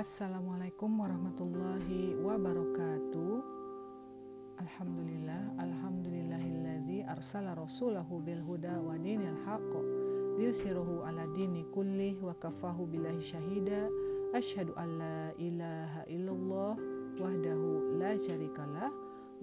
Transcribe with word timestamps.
Assalamualaikum 0.00 0.96
warahmatullahi 0.96 2.16
wabarakatuh. 2.24 3.44
Alhamdulillah, 4.56 5.60
alhamdulillahilladzi 5.60 7.04
arsala 7.04 7.52
rasulahu 7.52 8.24
bil 8.24 8.40
huda 8.40 8.80
wa 8.80 8.96
dinil 8.96 9.36
haqq 9.44 9.72
liyushiruhu 10.40 11.04
ala 11.04 11.28
dini 11.36 11.68
kullih 11.68 12.16
wa 12.16 12.32
kafahu 12.32 12.88
billahi 12.88 13.20
syahida. 13.20 13.92
Asyhadu 14.32 14.72
an 14.80 14.88
la 14.96 15.36
ilaha 15.36 16.08
illallah 16.08 16.80
wahdahu 17.20 18.00
la 18.00 18.16
syarikalah 18.16 18.88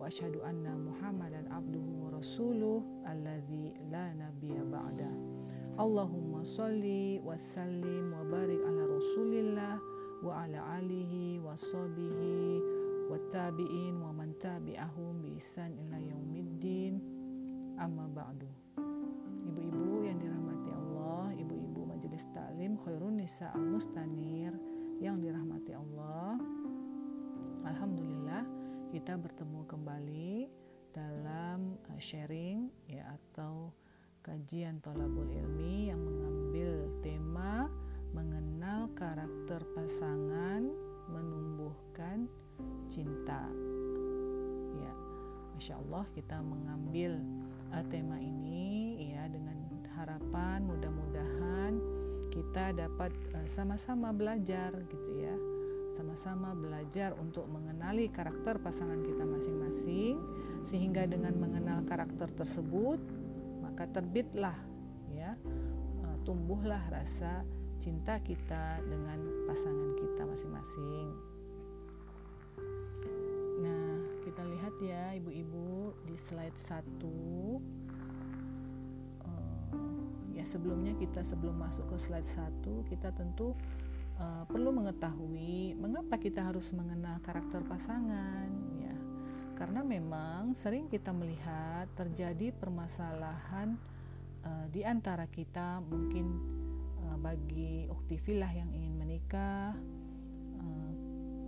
wa 0.02 0.10
asyhadu 0.10 0.42
anna 0.42 0.74
Muhammadan 0.74 1.54
abduhu 1.54 2.10
wa 2.10 2.18
rasuluh 2.18 2.82
alladzi 3.06 3.78
la 3.94 4.10
nabiyya 4.10 4.66
ba'da. 4.66 5.14
Allahumma 5.78 6.42
salli 6.42 7.22
wa 7.22 7.38
sallim 7.38 8.10
wa 8.10 8.26
barik 8.26 8.58
ala 8.66 8.90
rasulillah 8.90 9.97
wa 10.24 10.44
ala 10.46 10.82
alihi 10.82 11.38
wa 11.42 11.54
sahbihi 11.54 12.62
wa 13.08 13.18
tabi'in 13.30 13.96
wa 14.02 14.12
man 14.12 14.34
tabi'ahum 14.42 15.22
bi 15.22 15.38
ihsan 15.38 15.78
ila 15.78 15.98
yaumiddin 16.02 17.00
amma 17.78 18.10
ba'du 18.10 18.50
Ibu-ibu 19.48 20.04
yang 20.04 20.20
dirahmati 20.20 20.70
Allah, 20.76 21.32
ibu-ibu 21.40 21.88
majelis 21.88 22.28
taklim 22.36 22.76
khairun 22.84 23.16
nisa 23.16 23.48
al-mustanir 23.56 24.52
yang 25.00 25.24
dirahmati 25.24 25.72
Allah. 25.72 26.36
Alhamdulillah 27.64 28.44
kita 28.92 29.16
bertemu 29.16 29.64
kembali 29.68 30.52
dalam 30.92 31.78
uh, 31.88 32.00
sharing 32.00 32.72
ya 32.90 33.06
atau 33.14 33.72
kajian 34.24 34.84
tolabul 34.84 35.28
ilmi 35.32 35.92
yang 35.92 36.02
mengambil 36.02 36.92
tema 37.00 37.72
mengenal 38.18 38.90
karakter 38.98 39.62
pasangan 39.78 40.66
menumbuhkan 41.06 42.26
cinta. 42.90 43.46
Ya 44.74 44.94
masya 45.54 45.78
Allah 45.78 46.06
kita 46.18 46.42
mengambil 46.42 47.22
tema 47.94 48.18
ini 48.18 49.14
ya 49.14 49.30
dengan 49.30 49.58
harapan 49.98 50.66
mudah-mudahan 50.66 51.78
kita 52.34 52.74
dapat 52.74 53.14
uh, 53.38 53.46
sama-sama 53.46 54.10
belajar 54.10 54.74
gitu 54.90 55.10
ya. 55.22 55.38
Sama-sama 55.98 56.54
belajar 56.54 57.14
untuk 57.18 57.50
mengenali 57.50 58.10
karakter 58.10 58.62
pasangan 58.62 59.02
kita 59.02 59.26
masing-masing 59.26 60.18
sehingga 60.66 61.06
dengan 61.10 61.34
mengenal 61.38 61.82
karakter 61.86 62.30
tersebut 62.34 63.02
maka 63.62 63.90
terbitlah 63.90 64.58
ya 65.10 65.34
uh, 66.06 66.18
tumbuhlah 66.22 66.82
rasa 66.94 67.42
cinta 67.78 68.18
kita 68.22 68.82
dengan 68.86 69.22
pasangan 69.46 69.92
kita 69.98 70.22
masing-masing. 70.26 71.08
Nah, 73.62 73.90
kita 74.26 74.42
lihat 74.46 74.74
ya 74.82 75.04
ibu-ibu 75.18 75.94
di 76.06 76.18
slide 76.18 76.58
1 76.58 77.02
uh, 79.26 79.74
ya 80.38 80.46
sebelumnya 80.46 80.94
kita 80.98 81.26
sebelum 81.26 81.58
masuk 81.58 81.90
ke 81.90 81.98
slide 81.98 82.30
1 82.30 82.90
kita 82.90 83.10
tentu 83.14 83.58
uh, 84.22 84.44
perlu 84.46 84.70
mengetahui 84.74 85.74
mengapa 85.78 86.22
kita 86.22 86.46
harus 86.46 86.70
mengenal 86.74 87.18
karakter 87.22 87.62
pasangan 87.66 88.50
ya. 88.78 88.96
Karena 89.58 89.82
memang 89.82 90.54
sering 90.54 90.86
kita 90.86 91.10
melihat 91.10 91.90
terjadi 91.98 92.54
permasalahan 92.54 93.74
uh, 94.46 94.66
di 94.70 94.86
antara 94.86 95.26
kita 95.26 95.82
mungkin 95.82 96.57
bagi 97.16 97.88
uktifilah 97.88 98.52
yang 98.52 98.68
ingin 98.76 99.00
menikah. 99.00 99.72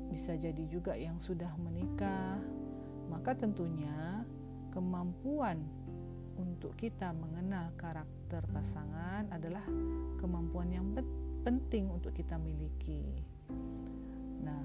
Bisa 0.10 0.34
jadi 0.40 0.66
juga 0.66 0.98
yang 0.98 1.20
sudah 1.20 1.54
menikah. 1.60 2.40
Maka 3.12 3.36
tentunya 3.38 4.26
kemampuan 4.74 5.62
untuk 6.40 6.74
kita 6.80 7.12
mengenal 7.12 7.76
karakter 7.76 8.46
pasangan 8.50 9.28
adalah 9.30 9.64
kemampuan 10.18 10.72
yang 10.72 10.88
penting 11.44 11.92
untuk 11.92 12.16
kita 12.16 12.40
miliki. 12.40 13.22
Nah 14.44 14.64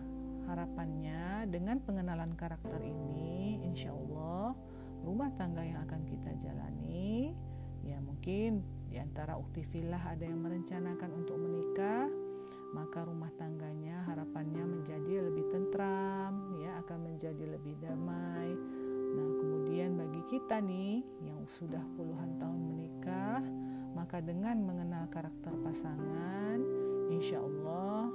harapannya 0.51 1.49
dengan 1.49 1.81
pengenalan 1.81 2.37
karakter 2.37 2.81
ini 2.85 3.65
insya 3.65 3.93
Allah 3.93 4.53
rumah 5.05 5.33
tangga 5.37 5.65
yang 5.65 5.81
akan 5.85 6.05
kita 6.05 6.37
jalani 6.41 7.33
ya 7.85 8.01
mungkin 8.01 8.65
di 8.95 9.03
antara 9.03 9.35
ukti 9.35 9.67
filah 9.67 10.15
ada 10.15 10.23
yang 10.23 10.39
merencanakan 10.39 11.11
untuk 11.19 11.35
menikah, 11.35 12.07
maka 12.79 13.03
rumah 13.03 13.27
tangganya 13.35 14.07
harapannya 14.07 14.63
menjadi 14.63 15.19
lebih 15.19 15.51
tentram, 15.51 16.55
ya 16.63 16.79
akan 16.79 17.11
menjadi 17.11 17.59
lebih 17.59 17.75
damai. 17.83 18.55
Nah, 19.19 19.31
kemudian 19.43 19.99
bagi 19.99 20.23
kita 20.31 20.63
nih 20.63 21.03
yang 21.27 21.43
sudah 21.43 21.83
puluhan 21.99 22.39
tahun 22.39 22.61
menikah, 22.71 23.43
maka 23.99 24.23
dengan 24.23 24.63
mengenal 24.63 25.11
karakter 25.11 25.59
pasangan, 25.59 26.63
insya 27.11 27.43
Allah 27.43 28.15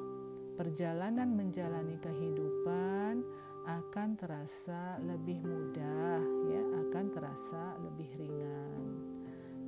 perjalanan 0.56 1.28
menjalani 1.28 2.00
kehidupan 2.00 3.20
akan 3.68 4.16
terasa 4.16 4.96
lebih 5.04 5.44
mudah, 5.44 6.24
ya 6.48 6.64
akan 6.88 7.06
terasa 7.12 7.76
lebih 7.84 8.08
ringan. 8.16 8.99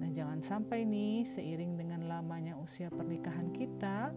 Nah, 0.01 0.09
jangan 0.09 0.41
sampai 0.41 0.81
nih 0.81 1.29
seiring 1.29 1.77
dengan 1.77 2.09
lamanya 2.09 2.57
usia 2.57 2.89
pernikahan 2.89 3.53
kita, 3.53 4.09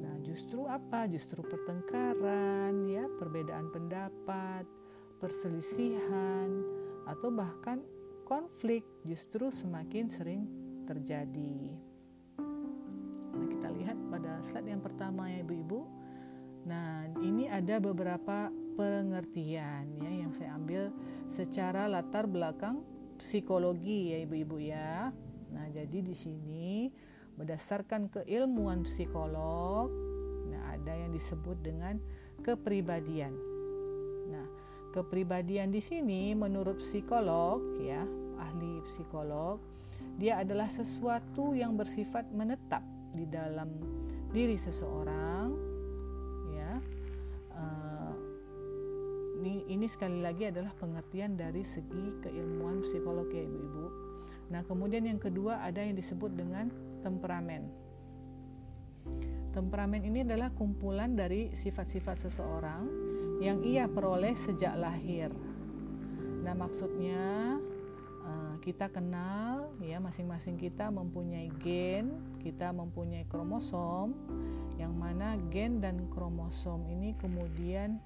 nah 0.00 0.16
justru 0.24 0.64
apa? 0.64 1.04
Justru 1.12 1.44
pertengkaran, 1.44 2.88
ya, 2.88 3.04
perbedaan 3.20 3.68
pendapat, 3.68 4.64
perselisihan 5.20 6.48
atau 7.04 7.28
bahkan 7.28 7.84
konflik 8.24 8.80
justru 9.04 9.52
semakin 9.52 10.08
sering 10.08 10.48
terjadi. 10.88 11.68
Nah, 13.36 13.46
kita 13.52 13.68
lihat 13.76 14.00
pada 14.08 14.40
slide 14.40 14.72
yang 14.72 14.80
pertama 14.80 15.28
ya 15.28 15.44
Ibu-ibu. 15.44 15.84
Nah, 16.64 17.12
ini 17.20 17.52
ada 17.52 17.76
beberapa 17.76 18.48
pengertian 18.80 20.00
ya 20.00 20.12
yang 20.24 20.32
saya 20.32 20.56
ambil 20.56 20.88
secara 21.28 21.84
latar 21.84 22.24
belakang 22.24 22.80
psikologi 23.20 24.16
ya 24.16 24.18
ibu-ibu 24.24 24.56
ya. 24.58 25.12
Nah, 25.52 25.66
jadi 25.70 26.00
di 26.00 26.16
sini 26.16 26.88
berdasarkan 27.36 28.08
keilmuan 28.10 28.84
psikolog, 28.84 29.88
nah 30.48 30.76
ada 30.76 30.92
yang 30.92 31.12
disebut 31.12 31.56
dengan 31.60 31.96
kepribadian. 32.44 33.32
Nah, 34.28 34.46
kepribadian 34.92 35.72
di 35.72 35.80
sini 35.80 36.32
menurut 36.36 36.80
psikolog 36.80 37.60
ya, 37.80 38.04
ahli 38.40 38.84
psikolog, 38.84 39.60
dia 40.20 40.40
adalah 40.44 40.68
sesuatu 40.68 41.56
yang 41.56 41.80
bersifat 41.80 42.28
menetap 42.32 42.84
di 43.16 43.24
dalam 43.24 43.72
diri 44.30 44.60
seseorang 44.60 45.39
ini, 49.40 49.64
ini 49.72 49.88
sekali 49.88 50.20
lagi 50.20 50.52
adalah 50.52 50.76
pengertian 50.76 51.40
dari 51.40 51.64
segi 51.64 52.20
keilmuan 52.20 52.84
psikologi 52.84 53.40
ya 53.40 53.48
ibu-ibu. 53.48 53.86
Nah 54.52 54.60
kemudian 54.68 55.08
yang 55.08 55.16
kedua 55.16 55.64
ada 55.64 55.80
yang 55.80 55.96
disebut 55.96 56.36
dengan 56.36 56.68
temperamen. 57.00 57.64
Temperamen 59.56 60.04
ini 60.04 60.22
adalah 60.22 60.52
kumpulan 60.52 61.16
dari 61.16 61.56
sifat-sifat 61.56 62.28
seseorang 62.28 62.84
yang 63.40 63.64
ia 63.64 63.88
peroleh 63.88 64.36
sejak 64.36 64.76
lahir. 64.76 65.32
Nah 66.44 66.52
maksudnya 66.52 67.56
eh, 68.28 68.54
kita 68.60 68.92
kenal 68.92 69.72
ya 69.80 69.96
masing-masing 70.04 70.60
kita 70.60 70.92
mempunyai 70.92 71.48
gen, 71.64 72.12
kita 72.44 72.76
mempunyai 72.76 73.24
kromosom 73.24 74.12
yang 74.76 74.92
mana 74.92 75.40
gen 75.48 75.80
dan 75.80 76.04
kromosom 76.12 76.84
ini 76.92 77.16
kemudian 77.16 77.96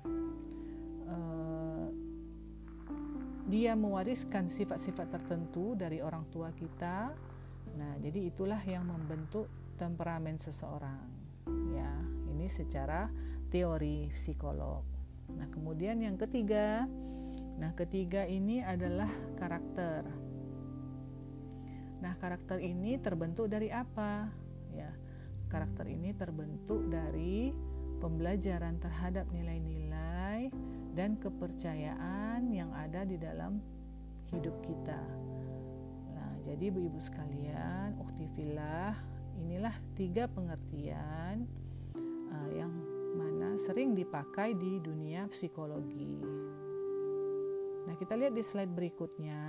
Eh, 1.04 1.88
dia 3.44 3.76
mewariskan 3.76 4.48
sifat-sifat 4.48 5.20
tertentu 5.20 5.76
dari 5.76 6.00
orang 6.00 6.24
tua 6.32 6.48
kita. 6.56 7.12
Nah, 7.76 7.92
jadi 8.00 8.32
itulah 8.32 8.60
yang 8.64 8.88
membentuk 8.88 9.50
temperamen 9.76 10.40
seseorang. 10.40 11.04
Ya, 11.74 11.92
ini 12.32 12.48
secara 12.48 13.12
teori 13.52 14.08
psikolog. 14.16 14.82
Nah, 15.36 15.48
kemudian 15.52 16.00
yang 16.00 16.16
ketiga, 16.16 16.88
nah 17.60 17.72
ketiga 17.76 18.24
ini 18.24 18.64
adalah 18.64 19.12
karakter. 19.36 20.08
Nah, 22.00 22.16
karakter 22.16 22.60
ini 22.64 22.96
terbentuk 22.96 23.52
dari 23.52 23.68
apa? 23.68 24.32
Ya, 24.72 24.92
karakter 25.52 25.84
ini 25.88 26.16
terbentuk 26.16 26.88
dari 26.88 27.52
pembelajaran 28.00 28.80
terhadap 28.80 29.28
nilai-nilai 29.32 29.84
dan 30.94 31.18
kepercayaan 31.18 32.48
yang 32.54 32.70
ada 32.70 33.02
di 33.02 33.18
dalam 33.18 33.58
hidup 34.30 34.54
kita. 34.62 35.02
Nah, 36.14 36.32
jadi 36.46 36.70
ibu-ibu 36.70 37.02
sekalian, 37.02 37.98
uktifillah, 37.98 38.94
inilah 39.42 39.74
tiga 39.98 40.30
pengertian 40.30 41.50
uh, 42.30 42.50
yang 42.54 42.72
mana 43.14 43.58
sering 43.58 43.94
dipakai 43.94 44.54
di 44.54 44.78
dunia 44.78 45.26
psikologi. 45.30 46.22
Nah, 47.84 47.94
kita 47.98 48.14
lihat 48.16 48.32
di 48.34 48.42
slide 48.42 48.72
berikutnya. 48.72 49.42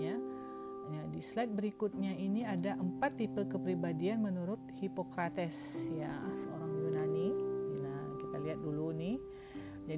Ya. 0.00 0.16
Ya, 0.90 1.06
di 1.06 1.22
slide 1.22 1.54
berikutnya 1.54 2.18
ini 2.18 2.42
ada 2.42 2.74
empat 2.74 3.14
tipe 3.14 3.46
kepribadian 3.46 4.26
menurut 4.26 4.58
Hippocrates 4.82 5.86
ya, 5.94 6.10
seorang 6.34 6.79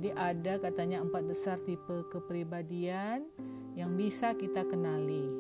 Jadi 0.03 0.19
ada 0.19 0.59
katanya 0.59 0.99
empat 0.99 1.31
besar 1.31 1.63
tipe 1.63 2.03
kepribadian 2.11 3.23
yang 3.79 3.95
bisa 3.95 4.35
kita 4.35 4.67
kenali. 4.67 5.31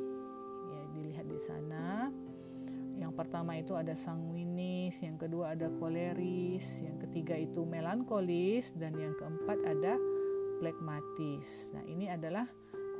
Ya, 0.70 0.82
dilihat 0.94 1.26
di 1.26 1.34
sana. 1.34 2.14
Yang 2.94 3.10
pertama 3.18 3.58
itu 3.58 3.74
ada 3.74 3.98
sanguinis, 3.98 5.02
yang 5.02 5.18
kedua 5.18 5.58
ada 5.58 5.66
koleris, 5.82 6.78
yang 6.78 6.94
ketiga 7.02 7.34
itu 7.34 7.66
melankolis 7.66 8.70
dan 8.78 8.94
yang 8.94 9.18
keempat 9.18 9.58
ada 9.66 9.98
plekmatis. 10.62 11.74
Nah, 11.74 11.82
ini 11.82 12.06
adalah 12.06 12.46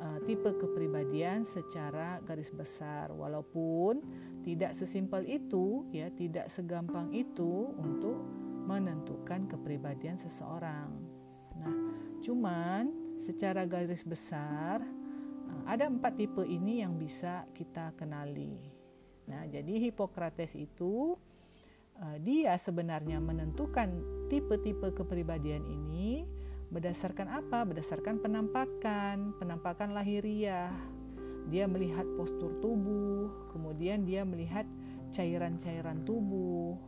uh, 0.02 0.18
tipe 0.26 0.50
kepribadian 0.58 1.46
secara 1.46 2.18
garis 2.26 2.50
besar 2.50 3.14
walaupun 3.14 4.02
tidak 4.42 4.74
sesimpel 4.74 5.22
itu 5.30 5.86
ya, 5.94 6.10
tidak 6.10 6.50
segampang 6.50 7.14
itu 7.14 7.70
untuk 7.78 8.18
menentukan 8.66 9.46
kepribadian 9.46 10.18
seseorang. 10.18 11.01
Cuman 12.22 12.88
secara 13.18 13.66
garis 13.66 14.06
besar 14.06 14.80
uh, 15.50 15.62
ada 15.66 15.90
empat 15.90 16.16
tipe 16.16 16.42
ini 16.46 16.80
yang 16.80 16.96
bisa 16.96 17.44
kita 17.52 17.92
kenali. 17.98 18.56
Nah, 19.26 19.46
jadi 19.50 19.90
Hippocrates 19.90 20.54
itu 20.54 21.18
uh, 21.98 22.16
dia 22.22 22.54
sebenarnya 22.54 23.18
menentukan 23.18 23.90
tipe-tipe 24.30 24.94
kepribadian 24.94 25.66
ini 25.66 26.24
Berdasarkan 26.72 27.28
apa? 27.28 27.68
Berdasarkan 27.68 28.16
penampakan, 28.24 29.36
penampakan 29.36 29.92
lahiriah. 29.92 30.72
Dia 31.52 31.68
melihat 31.68 32.08
postur 32.16 32.56
tubuh, 32.64 33.28
kemudian 33.52 34.08
dia 34.08 34.24
melihat 34.24 34.64
cairan-cairan 35.12 36.00
tubuh. 36.08 36.80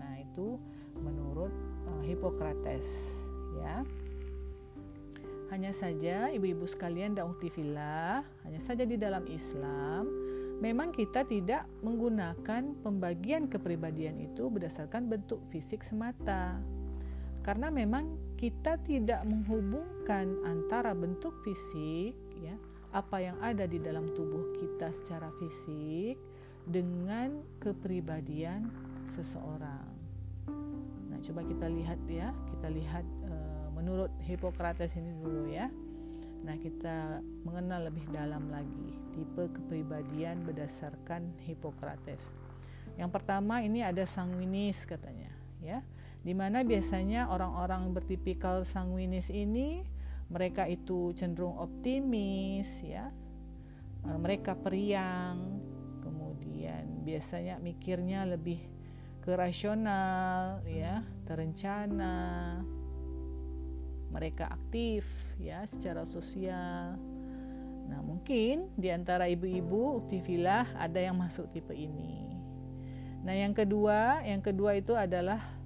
Nah, 0.00 0.24
itu 0.24 0.56
menurut 1.04 1.52
uh, 1.84 2.00
Hippocrates, 2.00 3.20
ya. 3.60 3.84
Hanya 5.46 5.70
saja 5.70 6.28
ibu-ibu 6.34 6.66
sekalian 6.66 7.14
dan 7.14 7.30
uktifillah, 7.30 8.26
hanya 8.42 8.60
saja 8.60 8.82
di 8.82 8.98
dalam 8.98 9.22
Islam 9.30 10.10
memang 10.56 10.88
kita 10.88 11.28
tidak 11.28 11.68
menggunakan 11.84 12.80
pembagian 12.80 13.44
kepribadian 13.46 14.16
itu 14.24 14.48
berdasarkan 14.48 15.08
bentuk 15.08 15.44
fisik 15.52 15.84
semata. 15.84 16.56
Karena 17.44 17.70
memang 17.70 18.18
kita 18.34 18.80
tidak 18.82 19.22
menghubungkan 19.22 20.42
antara 20.42 20.96
bentuk 20.96 21.30
fisik 21.46 22.16
ya 22.42 22.56
apa 22.90 23.22
yang 23.22 23.36
ada 23.38 23.68
di 23.68 23.78
dalam 23.78 24.10
tubuh 24.16 24.56
kita 24.56 24.90
secara 24.96 25.30
fisik 25.38 26.18
dengan 26.66 27.38
kepribadian 27.62 28.66
seseorang. 29.06 29.94
Nah, 31.12 31.18
coba 31.22 31.46
kita 31.46 31.70
lihat 31.70 32.00
ya, 32.10 32.34
kita 32.50 32.68
lihat 32.72 33.06
menurut 33.76 34.10
Hippocrates 34.24 34.96
ini 34.96 35.12
dulu 35.20 35.52
ya. 35.52 35.68
Nah, 36.42 36.56
kita 36.56 37.20
mengenal 37.44 37.92
lebih 37.92 38.08
dalam 38.08 38.48
lagi 38.48 38.96
tipe 39.12 39.52
kepribadian 39.52 40.42
berdasarkan 40.48 41.36
Hippocrates. 41.44 42.32
Yang 42.96 43.10
pertama 43.12 43.60
ini 43.60 43.84
ada 43.84 44.08
sanguinis 44.08 44.88
katanya, 44.88 45.28
ya 45.60 45.84
di 46.26 46.34
mana 46.34 46.66
biasanya 46.66 47.30
orang-orang 47.30 47.94
bertipikal 47.94 48.66
sanguinis 48.66 49.30
ini 49.30 49.86
mereka 50.26 50.66
itu 50.66 51.14
cenderung 51.14 51.54
optimis 51.54 52.82
ya 52.82 53.14
e, 54.02 54.10
mereka 54.18 54.58
periang 54.58 55.62
kemudian 56.02 57.06
biasanya 57.06 57.62
mikirnya 57.62 58.26
lebih 58.26 58.58
kerasional 59.22 60.66
ya 60.66 61.06
terencana 61.30 62.58
mereka 64.16 64.48
aktif 64.48 65.04
ya 65.36 65.68
secara 65.68 66.08
sosial 66.08 66.96
nah 67.86 68.00
mungkin 68.00 68.72
di 68.74 68.88
antara 68.88 69.28
ibu-ibu 69.28 70.00
uktivilah 70.00 70.74
ada 70.80 70.98
yang 70.98 71.20
masuk 71.20 71.52
tipe 71.52 71.76
ini 71.76 72.24
nah 73.20 73.36
yang 73.36 73.52
kedua 73.52 74.24
yang 74.24 74.40
kedua 74.40 74.80
itu 74.80 74.96
adalah 74.96 75.56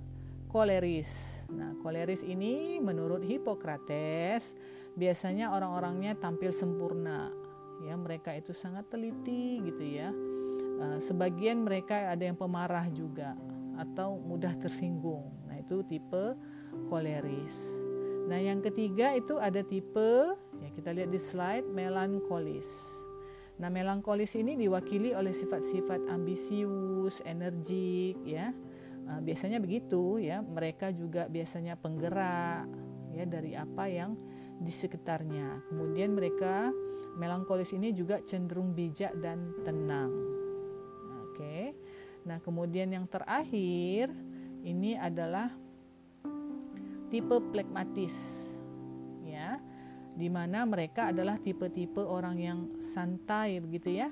koleris. 0.50 1.40
Nah, 1.48 1.78
koleris 1.78 2.26
ini 2.26 2.82
menurut 2.82 3.22
Hippocrates 3.22 4.58
biasanya 4.98 5.54
orang-orangnya 5.54 6.18
tampil 6.18 6.50
sempurna. 6.50 7.30
Ya, 7.86 7.94
mereka 7.96 8.34
itu 8.34 8.50
sangat 8.52 8.90
teliti 8.90 9.62
gitu 9.62 9.80
ya. 9.86 10.10
Uh, 10.80 10.98
sebagian 10.98 11.62
mereka 11.64 12.12
ada 12.12 12.26
yang 12.26 12.36
pemarah 12.36 12.90
juga 12.90 13.38
atau 13.78 14.18
mudah 14.20 14.52
tersinggung. 14.58 15.30
Nah, 15.46 15.56
itu 15.56 15.80
tipe 15.86 16.36
koleris. 16.90 17.89
Nah, 18.30 18.38
yang 18.38 18.62
ketiga 18.62 19.10
itu 19.18 19.42
ada 19.42 19.66
tipe 19.66 20.38
ya 20.62 20.68
kita 20.70 20.94
lihat 20.94 21.10
di 21.10 21.18
slide 21.18 21.66
melankolis. 21.66 23.02
Nah, 23.58 23.68
melankolis 23.68 24.38
ini 24.38 24.54
diwakili 24.54 25.12
oleh 25.12 25.34
sifat-sifat 25.34 26.06
ambisius, 26.06 27.18
energik 27.26 28.16
ya 28.22 28.54
Uh, 29.10 29.18
biasanya 29.18 29.58
begitu 29.58 30.22
ya, 30.22 30.38
mereka 30.38 30.94
juga 30.94 31.26
biasanya 31.26 31.74
penggerak 31.74 32.70
ya 33.10 33.26
dari 33.26 33.58
apa 33.58 33.90
yang 33.90 34.14
di 34.62 34.70
sekitarnya. 34.70 35.66
Kemudian 35.66 36.14
mereka 36.14 36.70
melankolis 37.18 37.74
ini 37.74 37.90
juga 37.90 38.22
cenderung 38.22 38.70
bijak 38.70 39.10
dan 39.18 39.50
tenang. 39.66 40.14
Oke. 41.26 41.74
Nah, 42.22 42.38
kemudian 42.38 42.94
yang 42.94 43.10
terakhir 43.10 44.14
ini 44.62 44.94
adalah 44.94 45.50
tipe 47.10 47.36
plekmatis. 47.50 48.16
Ya. 49.26 49.58
Di 50.14 50.26
mana 50.30 50.66
mereka 50.66 51.10
adalah 51.10 51.38
tipe-tipe 51.38 52.02
orang 52.02 52.36
yang 52.38 52.58
santai 52.82 53.62
begitu 53.62 53.94
ya 53.94 54.10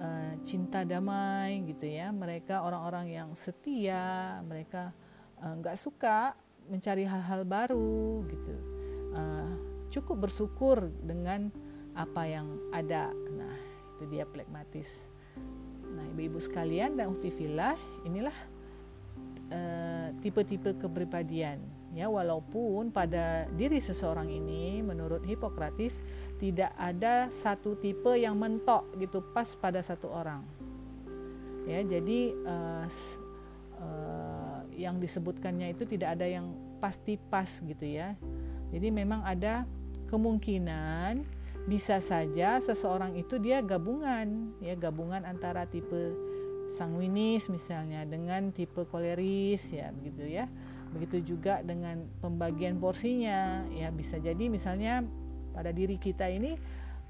uh, 0.00 0.32
cinta 0.42 0.82
damai 0.82 1.60
gitu 1.68 1.84
ya 1.84 2.08
mereka 2.10 2.64
orang-orang 2.64 3.06
yang 3.12 3.28
setia 3.36 4.40
mereka 4.42 4.96
eh, 5.38 5.54
nggak 5.60 5.76
uh, 5.76 5.80
suka 5.80 6.34
mencari 6.70 7.04
hal-hal 7.04 7.44
baru 7.44 8.24
gitu 8.26 8.54
uh, 9.12 9.52
cukup 9.92 10.28
bersyukur 10.28 10.88
dengan 11.04 11.52
apa 11.92 12.22
yang 12.24 12.48
ada 12.72 13.12
nah 13.12 13.56
itu 13.98 14.04
dia 14.08 14.24
plekmatis 14.24 15.04
nah 15.90 16.06
ibu-ibu 16.14 16.38
sekalian 16.38 16.96
dan 16.96 17.10
uktivilah 17.10 17.76
inilah 18.06 18.36
tipe-tipe 20.22 20.70
uh, 20.70 20.78
kepribadian 20.78 21.58
ya 21.90 22.06
walaupun 22.06 22.94
pada 22.94 23.50
diri 23.58 23.82
seseorang 23.82 24.30
ini 24.30 24.78
menurut 24.82 25.26
Hippocrates 25.26 25.98
tidak 26.38 26.70
ada 26.78 27.28
satu 27.34 27.74
tipe 27.74 28.14
yang 28.14 28.38
mentok 28.38 28.86
gitu 28.98 29.22
pas 29.34 29.46
pada 29.58 29.82
satu 29.82 30.10
orang. 30.10 30.46
Ya 31.66 31.82
jadi 31.82 32.32
uh, 32.46 32.86
uh, 33.78 34.60
yang 34.74 35.02
disebutkannya 35.02 35.74
itu 35.74 35.84
tidak 35.84 36.16
ada 36.18 36.26
yang 36.26 36.54
pasti 36.78 37.18
pas 37.18 37.60
gitu 37.60 37.84
ya. 37.84 38.14
Jadi 38.70 38.88
memang 38.94 39.26
ada 39.26 39.66
kemungkinan 40.08 41.22
bisa 41.68 42.00
saja 42.00 42.56
seseorang 42.58 43.14
itu 43.20 43.36
dia 43.36 43.60
gabungan 43.60 44.56
ya 44.64 44.72
gabungan 44.74 45.22
antara 45.28 45.68
tipe 45.68 46.16
sanguinis 46.72 47.50
misalnya 47.52 48.06
dengan 48.08 48.48
tipe 48.54 48.86
koleris 48.88 49.68
ya 49.74 49.92
begitu 49.92 50.24
ya 50.24 50.48
Begitu 50.90 51.36
juga 51.36 51.62
dengan 51.62 52.06
pembagian 52.18 52.82
porsinya, 52.82 53.62
ya 53.70 53.94
bisa 53.94 54.18
jadi 54.18 54.50
misalnya 54.50 55.06
pada 55.54 55.70
diri 55.70 55.98
kita 55.98 56.26
ini 56.26 56.58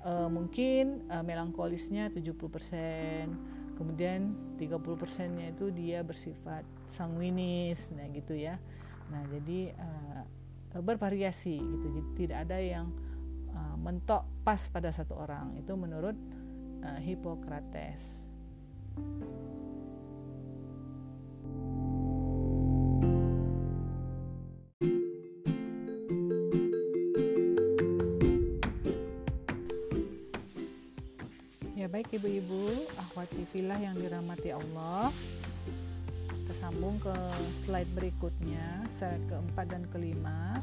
uh, 0.05 0.29
mungkin 0.29 1.09
uh, 1.09 1.25
melankolisnya 1.25 2.13
70%, 2.13 3.81
kemudian 3.81 4.37
30%-nya 4.61 5.57
itu 5.57 5.73
dia 5.73 6.05
bersifat 6.05 6.65
sanguinis, 6.93 7.97
nah 7.97 8.05
gitu 8.13 8.37
ya. 8.37 8.61
Nah, 9.11 9.27
jadi 9.27 9.75
uh, 9.75 10.23
bervariasi 10.79 11.59
gitu. 11.59 11.87
Jadi 11.91 12.11
tidak 12.15 12.39
ada 12.47 12.59
yang 12.63 12.87
uh, 13.51 13.77
mentok 13.81 14.23
pas 14.47 14.61
pada 14.71 14.95
satu 14.95 15.19
orang. 15.19 15.59
Itu 15.59 15.75
menurut 15.75 16.15
uh, 16.87 17.01
Hippocrates. 17.03 18.29
baik 21.61 21.90
ibu-ibu, 32.21 32.85
akhwati 33.01 33.49
filah 33.49 33.81
yang 33.81 33.97
dirahmati 33.97 34.53
Allah. 34.53 35.09
kita 36.45 36.53
sambung 36.53 37.01
ke 37.01 37.17
slide 37.65 37.89
berikutnya, 37.97 38.85
slide 38.93 39.25
keempat 39.25 39.67
dan 39.73 39.89
kelima. 39.89 40.61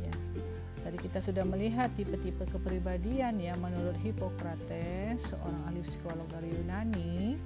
Ya. 0.00 0.14
Tadi 0.80 0.96
kita 0.96 1.20
sudah 1.20 1.44
melihat 1.44 1.92
tipe-tipe 1.92 2.48
kepribadian 2.48 3.36
ya 3.36 3.52
menurut 3.60 4.00
Hippocrates, 4.00 5.28
seorang 5.28 5.60
ahli 5.68 5.84
psikolog 5.84 6.24
dari 6.32 6.56
Yunani. 6.56 7.36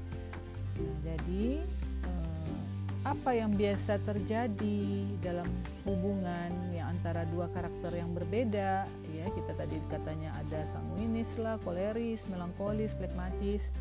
Nah, 0.78 0.98
jadi 1.02 1.66
eh, 2.06 2.58
apa 3.02 3.30
yang 3.34 3.58
biasa 3.58 3.98
terjadi 4.06 5.02
dalam 5.18 5.50
hubungan 5.82 6.50
yang 6.70 6.81
antara 6.92 7.24
dua 7.32 7.48
karakter 7.48 7.96
yang 7.96 8.12
berbeda 8.12 8.84
ya 9.16 9.26
kita 9.32 9.52
tadi 9.56 9.80
katanya 9.88 10.36
ada 10.36 10.68
sanguinis 10.68 11.40
lah, 11.40 11.56
koleris, 11.64 12.28
melankolis, 12.28 12.92
plekmatis 12.92 13.72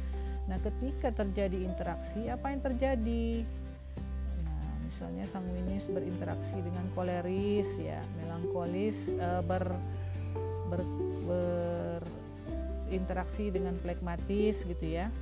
Nah, 0.50 0.58
ketika 0.60 1.16
terjadi 1.16 1.64
interaksi, 1.64 2.26
apa 2.28 2.50
yang 2.50 2.60
terjadi? 2.60 3.48
Nah, 4.44 4.68
misalnya 4.84 5.24
sanguinis 5.24 5.86
berinteraksi 5.88 6.60
dengan 6.60 6.92
koleris, 6.98 7.78
ya, 7.78 8.04
melankolis 8.20 9.14
e, 9.14 9.30
ber, 9.46 9.64
ber, 10.68 10.82
berinteraksi 12.90 13.48
dengan 13.54 13.80
plekmatis, 13.80 14.66
gitu 14.66 14.84
ya. 14.84 15.14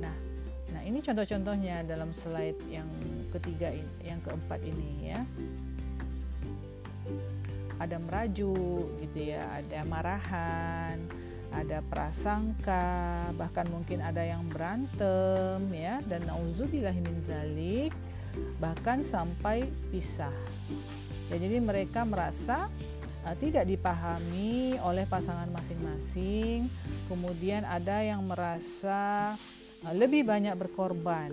Nah, 0.00 0.16
nah 0.70 0.82
ini 0.86 1.02
contoh-contohnya 1.02 1.84
dalam 1.84 2.14
slide 2.14 2.64
yang 2.70 2.88
ketiga, 3.34 3.76
yang 4.00 4.22
keempat 4.22 4.62
ini, 4.62 5.10
ya 5.10 5.20
ada 7.78 7.96
merajuk 7.98 8.88
gitu 9.02 9.34
ya, 9.34 9.42
ada 9.58 9.82
marahan, 9.86 10.98
ada 11.54 11.78
prasangka, 11.86 13.30
bahkan 13.38 13.66
mungkin 13.70 14.02
ada 14.02 14.22
yang 14.22 14.42
berantem 14.50 15.62
ya 15.70 16.02
dan 16.10 16.26
nauzubillah 16.26 16.94
zalik 17.26 17.94
bahkan 18.58 19.06
sampai 19.06 19.70
pisah. 19.94 20.34
Ya, 21.30 21.38
jadi 21.38 21.62
mereka 21.62 22.02
merasa 22.04 22.68
uh, 23.24 23.36
tidak 23.38 23.64
dipahami 23.64 24.76
oleh 24.82 25.06
pasangan 25.08 25.48
masing-masing. 25.50 26.68
Kemudian 27.08 27.64
ada 27.64 28.02
yang 28.04 28.26
merasa 28.26 29.34
uh, 29.86 29.94
lebih 29.94 30.26
banyak 30.26 30.54
berkorban. 30.58 31.32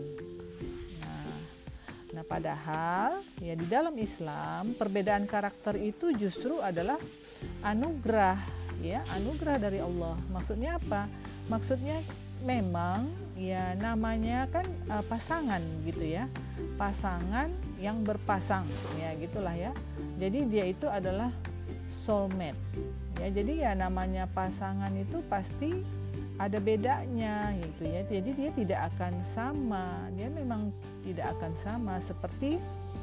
Nah, 2.11 2.27
padahal 2.27 3.23
ya 3.39 3.55
di 3.55 3.65
dalam 3.71 3.95
Islam 3.95 4.75
perbedaan 4.75 5.23
karakter 5.23 5.79
itu 5.79 6.11
justru 6.19 6.59
adalah 6.59 6.99
anugerah 7.63 8.37
ya 8.83 8.99
anugerah 9.15 9.57
dari 9.61 9.79
Allah. 9.79 10.19
Maksudnya 10.27 10.75
apa? 10.75 11.07
Maksudnya 11.47 12.03
memang 12.43 13.07
ya 13.37 13.77
namanya 13.77 14.49
kan 14.51 14.67
uh, 14.91 15.05
pasangan 15.07 15.63
gitu 15.87 16.03
ya. 16.03 16.27
Pasangan 16.75 17.47
yang 17.79 18.03
berpasang 18.03 18.67
ya 18.99 19.15
gitulah 19.15 19.55
ya. 19.55 19.71
Jadi 20.19 20.51
dia 20.51 20.65
itu 20.67 20.91
adalah 20.91 21.31
soulmate. 21.87 22.59
Ya 23.21 23.27
jadi 23.31 23.53
ya 23.69 23.71
namanya 23.77 24.27
pasangan 24.27 24.91
itu 24.97 25.23
pasti 25.31 25.85
ada 26.41 26.57
bedanya 26.57 27.53
gitu 27.55 27.85
ya. 27.85 28.01
Jadi 28.03 28.29
dia 28.33 28.51
tidak 28.51 28.79
akan 28.93 29.13
sama. 29.21 30.09
Dia 30.17 30.27
memang 30.27 30.73
tidak 31.03 31.37
akan 31.37 31.53
sama. 31.57 31.97
Seperti 31.99 32.61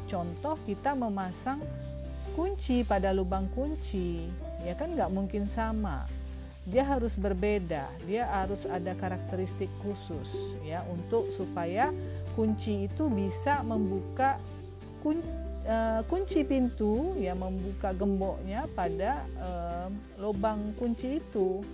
contoh 0.09 0.57
kita 0.64 0.97
memasang 0.97 1.61
kunci 2.33 2.87
pada 2.87 3.11
lubang 3.11 3.50
kunci 3.50 4.31
ya 4.62 4.75
kan 4.78 4.95
nggak 4.95 5.11
mungkin 5.11 5.50
sama. 5.50 6.07
Dia 6.69 6.85
harus 6.85 7.17
berbeda 7.17 7.88
dia 8.05 8.28
harus 8.28 8.69
ada 8.69 8.93
karakteristik 8.93 9.73
khusus 9.81 10.52
ya 10.61 10.85
untuk 10.93 11.33
supaya 11.33 11.88
kunci 12.37 12.87
itu 12.87 13.09
bisa 13.09 13.64
membuka 13.64 14.37
kun, 15.00 15.25
uh, 15.64 16.05
kunci 16.07 16.45
pintu 16.45 17.17
ya 17.17 17.33
membuka 17.33 17.90
gemboknya 17.97 18.69
pada 18.76 19.25
uh, 19.40 19.88
lubang 20.21 20.76
kunci 20.76 21.19
itu. 21.19 21.64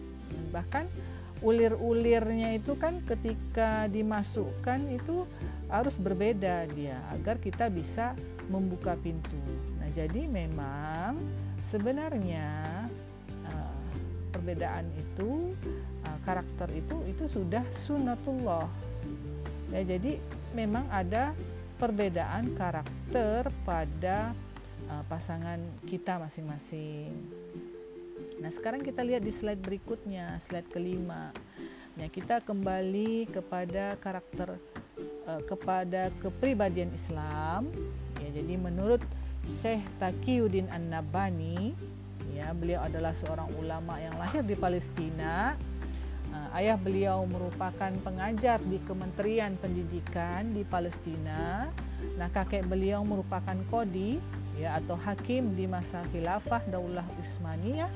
Bahkan 0.55 0.87
ulir-ulirnya 1.45 2.57
itu 2.57 2.73
kan 2.81 3.05
ketika 3.05 3.91
dimasukkan 3.93 4.81
itu 4.89 5.29
harus 5.69 5.97
berbeda 5.97 6.69
dia 6.73 7.01
agar 7.13 7.41
kita 7.41 7.73
bisa 7.73 8.13
membuka 8.49 8.95
pintu. 9.01 9.39
Nah, 9.81 9.89
jadi 9.91 10.29
memang 10.29 11.17
sebenarnya 11.65 12.85
uh, 13.49 13.81
perbedaan 14.33 14.89
itu 14.97 15.57
uh, 16.05 16.19
karakter 16.23 16.69
itu 16.77 16.97
itu 17.09 17.25
sudah 17.27 17.65
sunatullah 17.73 18.69
ya 19.75 19.83
jadi 19.97 20.23
memang 20.55 20.87
ada 20.93 21.35
perbedaan 21.83 22.55
karakter 22.55 23.51
pada 23.67 24.31
uh, 24.87 25.03
pasangan 25.11 25.59
kita 25.83 26.23
masing-masing. 26.23 27.11
Nah 28.39 28.51
sekarang 28.55 28.87
kita 28.87 29.03
lihat 29.03 29.27
di 29.27 29.35
slide 29.35 29.59
berikutnya 29.59 30.39
slide 30.39 30.71
kelima. 30.71 31.35
Ya 31.99 32.07
kita 32.11 32.43
kembali 32.43 33.31
kepada 33.31 33.99
karakter 33.99 34.59
uh, 35.29 35.43
kepada 35.45 36.09
kepribadian 36.23 36.93
Islam. 36.95 37.69
Ya 38.21 38.29
jadi 38.41 38.55
menurut 38.57 39.03
Syekh 39.45 39.85
Taqiyuddin 40.01 40.73
An-Nabani 40.73 41.77
ya 42.33 42.51
beliau 42.57 42.83
adalah 42.83 43.13
seorang 43.13 43.53
ulama 43.61 44.01
yang 44.01 44.17
lahir 44.17 44.41
di 44.41 44.57
Palestina. 44.57 45.59
Uh, 46.35 46.49
ayah 46.59 46.75
beliau 46.75 47.23
merupakan 47.29 47.93
pengajar 48.03 48.59
di 48.65 48.81
Kementerian 48.83 49.55
Pendidikan 49.61 50.51
di 50.51 50.67
Palestina. 50.67 51.71
Nah 52.19 52.29
kakek 52.33 52.67
beliau 52.67 53.07
merupakan 53.07 53.55
kodi 53.71 54.19
ya 54.59 54.79
atau 54.79 54.95
hakim 54.95 55.55
di 55.59 55.67
masa 55.67 56.03
khilafah 56.15 56.63
Daulah 56.71 57.07
Utsmaniyah 57.19 57.91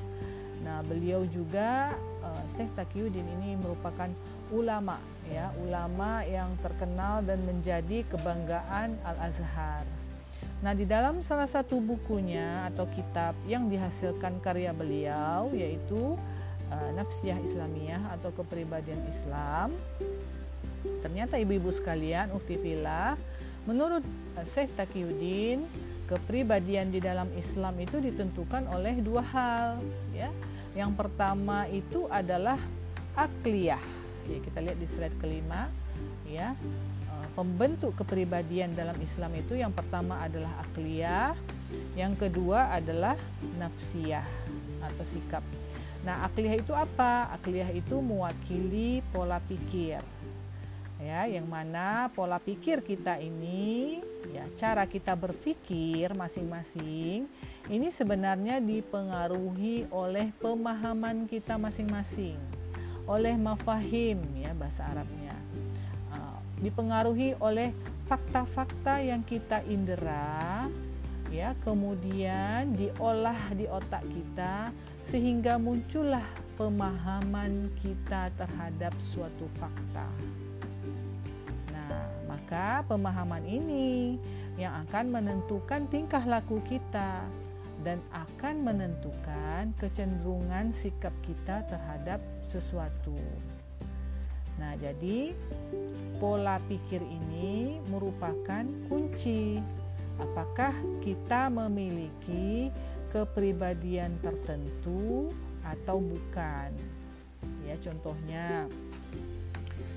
nah 0.59 0.83
beliau 0.83 1.23
juga 1.23 1.95
uh, 2.19 2.43
Syekh 2.51 2.67
Taqiyuddin 2.75 3.23
ini 3.39 3.55
merupakan 3.55 4.11
ulama 4.51 4.99
ya 5.29 5.53
ulama 5.61 6.25
yang 6.25 6.53
terkenal 6.59 7.21
dan 7.21 7.39
menjadi 7.45 8.03
kebanggaan 8.09 8.97
Al-Azhar 9.05 9.85
Nah, 10.59 10.75
di 10.75 10.83
dalam 10.83 11.23
salah 11.23 11.47
satu 11.47 11.79
bukunya 11.79 12.67
atau 12.67 12.83
kitab 12.91 13.31
yang 13.47 13.71
dihasilkan 13.71 14.43
karya 14.43 14.75
beliau 14.75 15.47
yaitu 15.55 16.19
uh, 16.67 16.89
Nafsiyah 16.99 17.39
Islamiyah 17.39 18.03
atau 18.19 18.35
kepribadian 18.35 18.99
Islam. 19.07 19.71
Ternyata 20.99 21.39
ibu-ibu 21.39 21.71
sekalian, 21.71 22.35
uktifillah, 22.35 23.15
menurut 23.63 24.03
uh, 24.35 24.43
Syekh 24.43 24.75
Taqiyuddin, 24.75 25.63
kepribadian 26.11 26.91
di 26.91 26.99
dalam 26.99 27.31
Islam 27.39 27.79
itu 27.79 28.03
ditentukan 28.03 28.67
oleh 28.67 28.99
dua 28.99 29.23
hal, 29.23 29.79
ya. 30.11 30.27
Yang 30.75 30.91
pertama 30.99 31.71
itu 31.71 32.03
adalah 32.11 32.59
akliyah. 33.15 33.98
Ya, 34.29 34.37
kita 34.45 34.61
lihat 34.61 34.77
di 34.77 34.85
slide 34.85 35.17
kelima, 35.17 35.67
ya 36.29 36.53
pembentuk 37.33 37.97
kepribadian 37.97 38.77
dalam 38.77 38.95
Islam 39.01 39.31
itu 39.37 39.57
yang 39.57 39.73
pertama 39.73 40.21
adalah 40.21 40.53
akliyah, 40.61 41.33
yang 41.97 42.13
kedua 42.13 42.69
adalah 42.69 43.17
nafsiyah 43.57 44.25
atau 44.85 45.03
sikap. 45.03 45.41
Nah, 46.05 46.23
akliyah 46.29 46.61
itu 46.61 46.71
apa? 46.71 47.27
Akliyah 47.35 47.73
itu 47.73 47.99
mewakili 47.99 49.03
pola 49.11 49.41
pikir. 49.43 49.99
Ya, 50.99 51.31
yang 51.31 51.47
mana 51.47 52.11
pola 52.11 52.43
pikir 52.43 52.83
kita 52.83 53.23
ini, 53.23 54.03
ya, 54.35 54.43
cara 54.59 54.83
kita 54.83 55.15
berpikir 55.15 56.11
masing-masing 56.11 57.23
ini 57.71 57.87
sebenarnya 57.87 58.59
dipengaruhi 58.59 59.87
oleh 59.95 60.35
pemahaman 60.43 61.23
kita 61.23 61.55
masing-masing, 61.55 62.35
oleh 63.09 63.33
mafahim 63.33 64.21
ya 64.37 64.53
bahasa 64.53 64.85
Arabnya 64.85 65.33
dipengaruhi 66.59 67.39
oleh 67.39 67.71
fakta-fakta 68.11 68.99
yang 68.99 69.23
kita 69.23 69.63
indera 69.67 70.67
ya 71.31 71.55
kemudian 71.63 72.75
diolah 72.75 73.37
di 73.55 73.65
otak 73.69 74.03
kita 74.11 74.73
sehingga 74.99 75.55
muncullah 75.55 76.25
pemahaman 76.59 77.71
kita 77.79 78.27
terhadap 78.35 78.91
suatu 78.99 79.47
fakta. 79.47 80.09
Nah, 81.71 82.03
maka 82.27 82.83
pemahaman 82.83 83.45
ini 83.47 84.19
yang 84.59 84.75
akan 84.83 85.15
menentukan 85.15 85.87
tingkah 85.87 86.19
laku 86.27 86.59
kita 86.67 87.23
dan 87.87 88.03
akan 88.11 88.67
menentukan 88.67 89.71
kecenderungan 89.79 90.75
sikap 90.75 91.15
kita 91.23 91.63
terhadap 91.71 92.19
sesuatu. 92.49 93.13
Nah, 94.57 94.73
jadi 94.81 95.37
pola 96.17 96.57
pikir 96.65 96.99
ini 96.99 97.77
merupakan 97.87 98.65
kunci 98.89 99.61
apakah 100.17 100.73
kita 100.99 101.47
memiliki 101.47 102.73
kepribadian 103.13 104.17
tertentu 104.19 105.29
atau 105.61 106.01
bukan. 106.01 106.73
Ya, 107.63 107.77
contohnya 107.77 108.65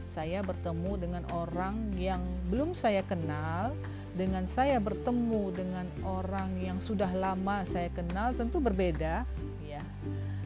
saya 0.05 0.45
bertemu 0.45 0.93
dengan 1.01 1.25
orang 1.33 1.89
yang 1.97 2.21
belum 2.53 2.77
saya 2.77 3.01
kenal 3.01 3.73
dengan 4.13 4.45
saya 4.45 4.77
bertemu 4.77 5.57
dengan 5.57 5.89
orang 6.05 6.61
yang 6.61 6.77
sudah 6.77 7.09
lama 7.17 7.65
saya 7.65 7.89
kenal 7.89 8.37
tentu 8.37 8.61
berbeda 8.61 9.25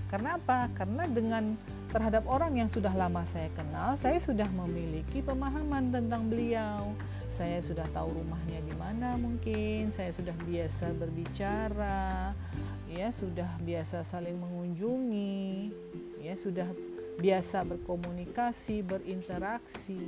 karena 0.07 0.39
apa 0.39 0.71
karena 0.75 1.05
dengan 1.11 1.59
terhadap 1.91 2.27
orang 2.27 2.59
yang 2.59 2.71
sudah 2.71 2.93
lama 2.95 3.27
saya 3.27 3.51
kenal 3.55 3.99
saya 3.99 4.19
sudah 4.21 4.47
memiliki 4.55 5.23
pemahaman 5.23 5.91
tentang 5.91 6.27
beliau 6.31 6.95
saya 7.31 7.59
sudah 7.59 7.85
tahu 7.91 8.23
rumahnya 8.23 8.63
di 8.63 8.75
mana 8.79 9.19
mungkin 9.19 9.91
saya 9.91 10.15
sudah 10.15 10.35
biasa 10.47 10.95
berbicara 10.95 12.33
ya 12.87 13.11
sudah 13.11 13.51
biasa 13.63 14.07
saling 14.07 14.39
mengunjungi 14.39 15.75
ya 16.23 16.35
sudah 16.35 16.67
biasa 17.17 17.65
berkomunikasi, 17.65 18.85
berinteraksi. 18.85 20.01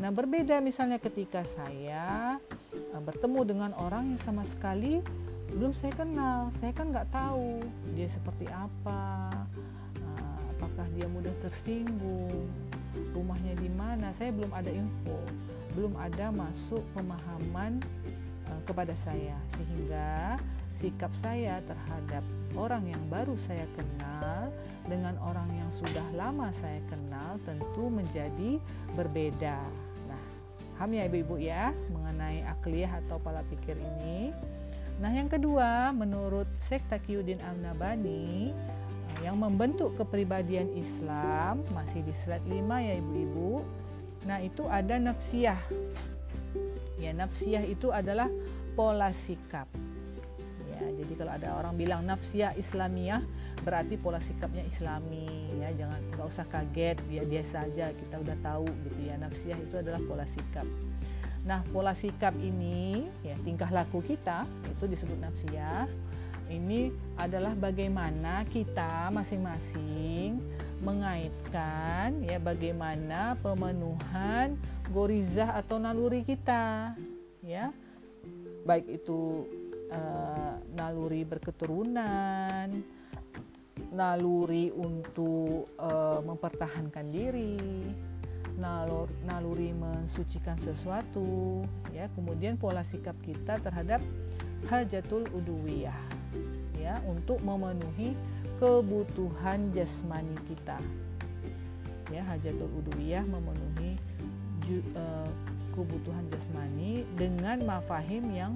Nah, 0.00 0.12
berbeda 0.12 0.60
misalnya 0.60 1.00
ketika 1.00 1.44
saya 1.48 2.36
uh, 2.92 3.02
bertemu 3.02 3.40
dengan 3.44 3.70
orang 3.76 4.12
yang 4.16 4.20
sama 4.20 4.44
sekali 4.44 5.00
belum 5.52 5.72
saya 5.76 5.92
kenal, 5.92 6.48
saya 6.56 6.72
kan 6.72 6.88
nggak 6.88 7.12
tahu 7.12 7.60
dia 7.92 8.08
seperti 8.08 8.48
apa, 8.48 9.30
uh, 10.00 10.40
apakah 10.56 10.86
dia 10.96 11.04
mudah 11.06 11.32
tersinggung, 11.44 12.48
rumahnya 13.12 13.52
di 13.60 13.68
mana, 13.68 14.10
saya 14.16 14.32
belum 14.32 14.52
ada 14.52 14.72
info, 14.72 15.20
belum 15.76 15.92
ada 16.00 16.32
masuk 16.32 16.80
pemahaman 16.96 17.84
uh, 18.48 18.60
kepada 18.64 18.96
saya, 18.96 19.36
sehingga 19.52 20.40
sikap 20.72 21.12
saya 21.12 21.60
terhadap 21.68 22.24
orang 22.56 22.88
yang 22.88 23.02
baru 23.12 23.36
saya 23.36 23.68
kenal 23.76 24.48
dengan 24.88 25.20
orang 25.20 25.48
yang 25.52 25.68
sudah 25.68 26.04
lama 26.16 26.48
saya 26.48 26.80
kenal 26.88 27.36
tentu 27.44 27.92
menjadi 27.92 28.56
berbeda. 28.96 29.60
Nah, 30.08 30.24
paham 30.80 30.96
ya 30.96 31.04
ibu-ibu 31.06 31.36
ya 31.36 31.76
mengenai 31.92 32.40
akliyah 32.48 33.04
atau 33.04 33.20
pola 33.20 33.44
pikir 33.52 33.76
ini. 33.76 34.32
Nah, 35.02 35.10
yang 35.10 35.26
kedua, 35.26 35.90
menurut 35.90 36.46
Syekh 36.62 36.86
Taqiyuddin 36.86 37.42
Al-Nabani 37.42 38.54
eh, 38.54 39.20
yang 39.26 39.34
membentuk 39.34 39.98
kepribadian 39.98 40.70
Islam 40.78 41.66
masih 41.74 42.06
di 42.06 42.14
slide 42.14 42.46
5 42.46 42.86
ya 42.86 42.94
ibu-ibu. 43.02 43.66
Nah, 44.30 44.38
itu 44.38 44.62
ada 44.70 45.02
nafsiyah. 45.02 45.58
Ya, 47.02 47.10
nafsiyah 47.10 47.66
itu 47.66 47.90
adalah 47.90 48.30
pola 48.78 49.10
sikap 49.10 49.66
jadi 51.02 51.12
kalau 51.18 51.32
ada 51.34 51.48
orang 51.58 51.74
bilang 51.78 52.00
nafsiyah 52.06 52.54
Islamiyah 52.58 53.22
berarti 53.62 53.94
pola 53.98 54.18
sikapnya 54.18 54.66
Islami 54.66 55.54
ya 55.58 55.70
jangan 55.74 56.00
nggak 56.14 56.26
usah 56.26 56.46
kaget 56.50 56.96
dia 57.06 57.22
dia 57.26 57.44
saja 57.46 57.86
kita 57.94 58.16
udah 58.18 58.36
tahu 58.42 58.66
gitu 58.88 59.00
ya 59.06 59.14
nafsiyah 59.18 59.58
itu 59.58 59.74
adalah 59.78 60.00
pola 60.02 60.26
sikap. 60.26 60.66
Nah 61.42 61.60
pola 61.74 61.94
sikap 61.94 62.34
ini 62.38 63.06
ya 63.26 63.34
tingkah 63.42 63.70
laku 63.70 64.02
kita 64.02 64.46
itu 64.70 64.84
disebut 64.86 65.18
nafsiyah. 65.18 65.86
Ini 66.52 66.92
adalah 67.16 67.56
bagaimana 67.56 68.44
kita 68.44 69.08
masing-masing 69.08 70.36
mengaitkan 70.84 72.20
ya 72.20 72.36
bagaimana 72.36 73.40
pemenuhan 73.40 74.60
gorizah 74.92 75.56
atau 75.56 75.80
naluri 75.80 76.20
kita 76.26 76.92
ya 77.40 77.72
baik 78.68 79.02
itu 79.02 79.46
uh, 79.90 80.54
naluri 80.74 81.26
berketurunan, 81.26 82.68
naluri 83.92 84.70
untuk 84.72 85.68
uh, 85.76 86.22
mempertahankan 86.24 87.06
diri, 87.10 87.58
nalur, 88.58 89.08
naluri 89.24 89.72
mensucikan 89.72 90.56
sesuatu, 90.56 91.62
ya. 91.94 92.08
Kemudian 92.12 92.56
pola 92.56 92.84
sikap 92.84 93.16
kita 93.24 93.60
terhadap 93.60 94.00
hajatul 94.68 95.26
uduwiyah, 95.32 95.96
ya, 96.76 97.00
untuk 97.08 97.40
memenuhi 97.40 98.16
kebutuhan 98.60 99.72
jasmani 99.72 100.36
kita. 100.46 100.78
Ya, 102.12 102.20
hajatul 102.28 102.68
uduwiyah 102.82 103.24
memenuhi 103.24 103.96
ju, 104.68 104.84
uh, 104.92 105.30
kebutuhan 105.72 106.28
jasmani 106.28 107.08
dengan 107.16 107.64
mafahim 107.64 108.28
yang 108.36 108.52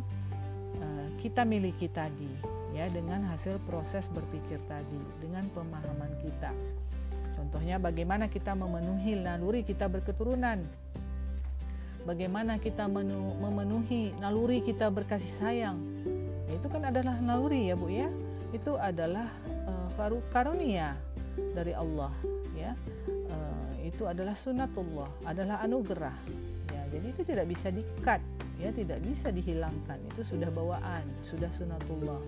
Eh, 0.77 1.09
kita 1.25 1.49
miliki 1.49 1.89
tadi 1.89 2.29
ya 2.77 2.85
dengan 2.93 3.25
hasil 3.33 3.57
proses 3.65 4.13
berpikir 4.13 4.61
tadi 4.69 5.01
dengan 5.25 5.49
pemahaman 5.57 6.13
kita. 6.21 6.53
Contohnya 7.37 7.77
bagaimana 7.77 8.27
kita 8.27 8.57
memenuhi 8.57 9.15
naluri 9.21 9.63
kita 9.63 9.87
berketurunan. 9.87 10.65
Bagaimana 12.09 12.57
kita 12.57 12.89
memenuhi 12.89 14.15
naluri 14.19 14.65
kita 14.65 14.89
berkasih 14.89 15.33
sayang. 15.33 15.79
Itu 16.49 16.67
kan 16.73 16.89
adalah 16.89 17.21
naluri 17.21 17.69
ya 17.69 17.75
Bu 17.77 17.93
ya. 17.93 18.09
Itu 18.51 18.81
adalah 18.81 19.29
uh, 19.69 20.21
karunia 20.33 20.97
dari 21.53 21.77
Allah 21.77 22.11
ya. 22.57 22.73
Uh, 23.07 23.71
itu 23.85 24.09
adalah 24.09 24.35
sunatullah, 24.35 25.11
adalah 25.29 25.61
anugerah. 25.63 26.17
Ya, 26.73 26.83
jadi 26.91 27.07
itu 27.11 27.23
tidak 27.27 27.47
bisa 27.51 27.69
dikat 27.71 28.23
ya 28.57 28.73
tidak 28.73 29.05
bisa 29.05 29.29
dihilangkan 29.29 30.01
itu 30.09 30.25
sudah 30.25 30.49
bawaan 30.49 31.05
sudah 31.21 31.53
sunatullah 31.53 32.21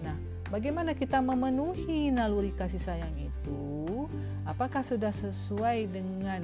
nah 0.00 0.16
bagaimana 0.48 0.96
kita 0.96 1.20
memenuhi 1.20 2.08
naluri 2.08 2.56
kasih 2.56 2.80
sayang 2.80 3.12
itu 3.20 3.31
apakah 4.46 4.82
sudah 4.82 5.10
sesuai 5.14 5.90
dengan 5.90 6.42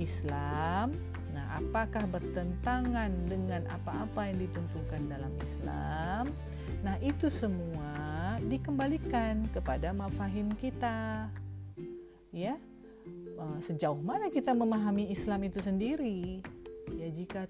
Islam? 0.00 0.96
Nah 1.34 1.58
apakah 1.58 2.06
bertentangan 2.08 3.10
dengan 3.26 3.66
apa-apa 3.68 4.30
yang 4.30 4.38
ditentukan 4.48 5.02
dalam 5.10 5.32
Islam? 5.42 6.30
Nah 6.84 6.96
itu 7.00 7.26
semua 7.28 8.38
dikembalikan 8.44 9.48
kepada 9.50 9.90
mafahim 9.90 10.52
kita. 10.56 11.28
Ya 12.34 12.58
eh, 13.34 13.58
sejauh 13.60 14.00
mana 14.00 14.30
kita 14.30 14.54
memahami 14.54 15.10
Islam 15.10 15.46
itu 15.46 15.60
sendiri? 15.60 16.42
Ya 16.94 17.08
jika 17.10 17.48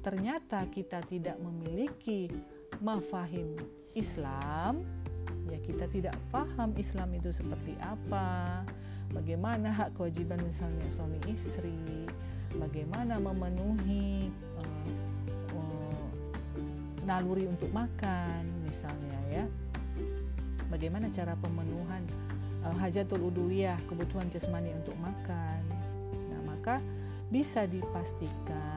ternyata 0.00 0.62
kita 0.70 1.02
tidak 1.02 1.34
memiliki 1.42 2.30
mafahim 2.78 3.58
Islam, 3.96 4.84
ya 5.50 5.58
kita 5.64 5.90
tidak 5.90 6.14
paham 6.30 6.76
Islam 6.78 7.10
itu 7.16 7.32
seperti 7.32 7.74
apa, 7.82 8.62
bagaimana 9.12 9.72
hak 9.72 9.94
kewajiban 9.94 10.40
misalnya 10.42 10.86
suami 10.90 11.18
istri, 11.30 12.06
bagaimana 12.56 13.18
memenuhi 13.20 14.30
uh, 14.58 14.88
uh, 15.54 16.08
naluri 17.04 17.46
untuk 17.46 17.70
makan 17.70 18.44
misalnya 18.66 19.18
ya, 19.30 19.44
bagaimana 20.68 21.08
cara 21.10 21.38
pemenuhan 21.38 22.02
uh, 22.66 22.76
hajatul 22.80 23.30
uduwiyah 23.30 23.78
kebutuhan 23.86 24.28
jasmani 24.28 24.74
untuk 24.74 24.94
makan, 24.98 25.60
nah 26.32 26.40
maka 26.46 26.76
bisa 27.30 27.66
dipastikan 27.66 28.75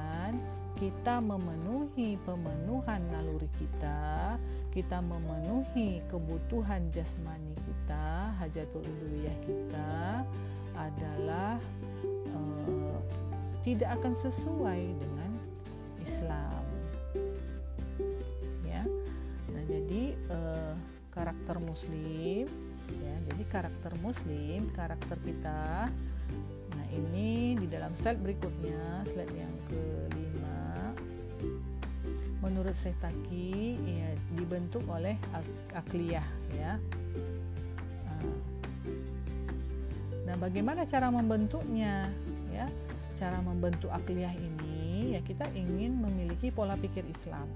kita 0.80 1.20
memenuhi 1.20 2.16
pemenuhan 2.24 3.04
naluri 3.12 3.52
kita, 3.60 4.40
kita 4.72 5.04
memenuhi 5.04 6.00
kebutuhan 6.08 6.88
jasmani 6.96 7.52
kita, 7.60 8.32
hajatul 8.40 8.80
uluhiyah 8.80 9.38
kita 9.44 10.24
adalah 10.80 11.60
uh, 12.32 12.96
tidak 13.68 13.92
akan 14.00 14.16
sesuai 14.16 14.80
dengan 14.96 15.32
Islam. 16.00 16.64
Ya. 18.64 18.88
Nah, 19.52 19.64
jadi 19.68 20.16
uh, 20.32 20.74
karakter 21.12 21.60
muslim 21.60 22.48
ya, 23.04 23.16
jadi 23.28 23.44
karakter 23.52 23.92
muslim, 24.00 24.72
karakter 24.72 25.20
kita 25.28 25.92
Nah, 26.70 26.86
ini 26.94 27.58
di 27.58 27.68
dalam 27.68 27.98
slide 27.98 28.22
berikutnya, 28.22 29.02
slide 29.04 29.34
yang 29.34 29.54
kelima 29.68 30.29
menurut 32.40 32.76
Setaki 32.76 33.76
ya, 33.76 34.10
dibentuk 34.36 34.84
oleh 34.88 35.16
akliyah 35.76 36.28
ya. 36.56 36.80
Ah. 38.08 38.36
Nah, 40.28 40.36
bagaimana 40.40 40.88
cara 40.88 41.12
membentuknya 41.12 42.08
ya? 42.52 42.68
Cara 43.16 43.44
membentuk 43.44 43.92
akliyah 43.92 44.32
ini 44.32 44.80
ya 45.10 45.26
kita 45.26 45.50
ingin 45.58 45.98
memiliki 45.98 46.54
pola 46.54 46.78
pikir 46.78 47.02
Islam 47.10 47.50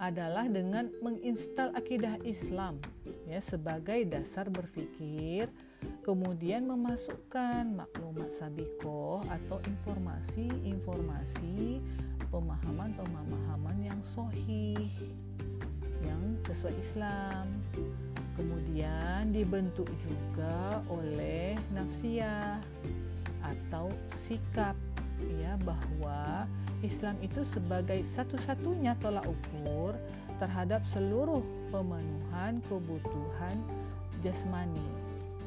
adalah 0.00 0.48
dengan 0.48 0.88
menginstal 1.04 1.76
akidah 1.76 2.16
Islam 2.24 2.80
ya 3.28 3.36
sebagai 3.38 4.00
dasar 4.08 4.48
berpikir 4.48 5.52
kemudian 6.00 6.64
memasukkan 6.64 7.68
maklumat 7.76 8.32
sabiko 8.32 9.20
atau 9.28 9.60
informasi-informasi 9.68 11.84
pemahaman-pemahaman 12.28 13.78
yang 13.80 14.00
sohih 14.04 14.92
yang 16.04 16.36
sesuai 16.44 16.76
Islam 16.80 17.48
kemudian 18.36 19.32
dibentuk 19.32 19.88
juga 20.00 20.84
oleh 20.88 21.56
nafsiyah 21.72 22.60
atau 23.40 23.88
sikap 24.08 24.76
ya 25.40 25.56
bahwa 25.60 26.48
Islam 26.80 27.16
itu 27.20 27.44
sebagai 27.44 28.00
satu-satunya 28.00 28.96
tolak 29.00 29.28
ukur 29.28 29.92
terhadap 30.40 30.80
seluruh 30.88 31.44
pemenuhan 31.68 32.64
kebutuhan 32.64 33.60
jasmani 34.24 34.88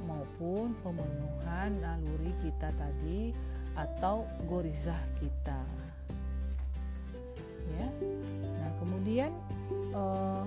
maupun 0.06 0.78
pemenuhan 0.86 1.74
naluri 1.82 2.34
kita 2.46 2.70
tadi 2.78 3.34
atau 3.74 4.30
gorizah 4.46 5.00
kita. 5.18 5.83
Ya. 7.72 7.88
Nah, 8.60 8.72
kemudian 8.82 9.32
uh, 9.96 10.46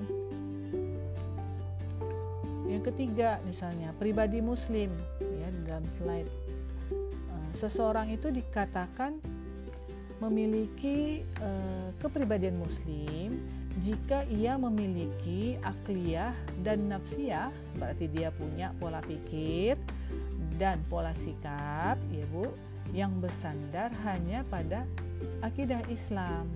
yang 2.67 2.83
ketiga 2.83 3.39
misalnya 3.47 3.95
pribadi 3.97 4.43
muslim 4.43 4.91
ya 5.23 5.49
di 5.49 5.61
dalam 5.65 5.87
slide 5.97 6.31
uh, 7.31 7.51
seseorang 7.55 8.11
itu 8.11 8.29
dikatakan 8.29 9.17
memiliki 10.21 11.23
uh, 11.41 11.93
kepribadian 12.01 12.59
muslim 12.59 13.39
jika 13.77 14.25
ia 14.33 14.57
memiliki 14.57 15.61
akliyah 15.61 16.33
dan 16.65 16.89
nafsiyah 16.89 17.53
berarti 17.77 18.09
dia 18.09 18.33
punya 18.33 18.73
pola 18.81 19.05
pikir 19.05 19.77
dan 20.57 20.81
pola 20.89 21.13
sikap 21.13 22.01
ya 22.09 22.25
Bu 22.33 22.49
yang 22.97 23.21
bersandar 23.21 23.93
hanya 24.09 24.41
pada 24.49 24.89
akidah 25.45 25.85
Islam 25.93 26.49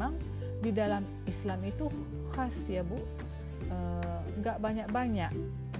memang 0.00 0.16
di 0.64 0.72
dalam 0.72 1.04
Islam 1.28 1.60
itu 1.68 1.92
khas 2.32 2.72
ya 2.72 2.80
Bu. 2.80 2.96
Nggak 4.40 4.56
e, 4.56 4.60
banyak-banyak 4.64 5.32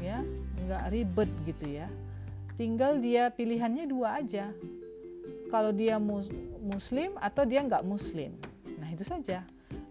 ya. 0.05 0.21
Nggak 0.69 0.83
ribet 0.93 1.31
gitu 1.49 1.81
ya. 1.81 1.89
Tinggal 2.61 3.01
dia 3.01 3.33
pilihannya 3.33 3.89
dua 3.89 4.21
aja. 4.21 4.53
Kalau 5.49 5.73
dia 5.73 5.97
mus 5.97 6.29
muslim 6.61 7.17
atau 7.17 7.49
dia 7.49 7.65
nggak 7.65 7.81
muslim. 7.81 8.37
Nah 8.77 8.93
itu 8.93 9.09
saja. 9.09 9.41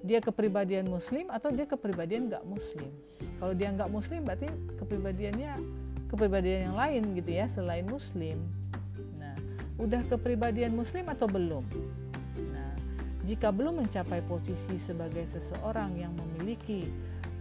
Dia 0.06 0.22
kepribadian 0.22 0.86
muslim 0.86 1.34
atau 1.34 1.50
dia 1.50 1.66
kepribadian 1.66 2.30
nggak 2.30 2.46
muslim. 2.46 2.94
Kalau 3.42 3.58
dia 3.58 3.74
nggak 3.74 3.90
muslim 3.90 4.22
berarti 4.30 4.46
kepribadiannya 4.78 5.58
kepribadian 6.06 6.70
yang 6.70 6.78
lain 6.78 7.02
gitu 7.18 7.34
ya 7.34 7.50
selain 7.50 7.90
muslim. 7.90 8.38
Nah 9.18 9.34
udah 9.82 10.06
kepribadian 10.06 10.78
muslim 10.78 11.10
atau 11.10 11.26
belum 11.26 11.66
jika 13.30 13.54
belum 13.54 13.86
mencapai 13.86 14.26
posisi 14.26 14.82
sebagai 14.82 15.22
seseorang 15.30 15.94
yang 15.94 16.18
memiliki 16.18 16.90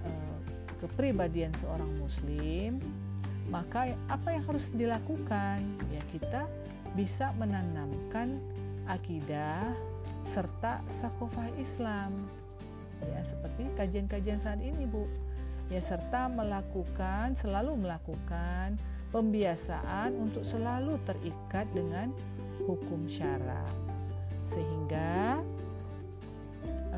uh, 0.05 0.39
kepribadian 0.85 1.57
seorang 1.57 1.89
muslim 1.97 2.77
maka 3.49 3.97
apa 4.13 4.37
yang 4.37 4.45
harus 4.45 4.69
dilakukan? 4.73 5.65
Ya 5.89 6.03
kita 6.13 6.45
bisa 6.93 7.33
menanamkan 7.41 8.37
akidah 8.85 9.73
serta 10.29 10.85
sakofah 10.93 11.49
Islam. 11.57 12.29
Ya 13.01 13.25
seperti 13.25 13.73
kajian-kajian 13.77 14.41
saat 14.45 14.61
ini 14.61 14.85
Bu. 14.85 15.09
Ya 15.73 15.81
serta 15.81 16.29
melakukan 16.29 17.37
selalu 17.37 17.89
melakukan 17.89 18.77
pembiasaan 19.13 20.13
untuk 20.17 20.45
selalu 20.45 21.01
terikat 21.09 21.65
dengan 21.73 22.13
hukum 22.69 23.09
syara. 23.09 23.65
Sehingga 24.49 25.41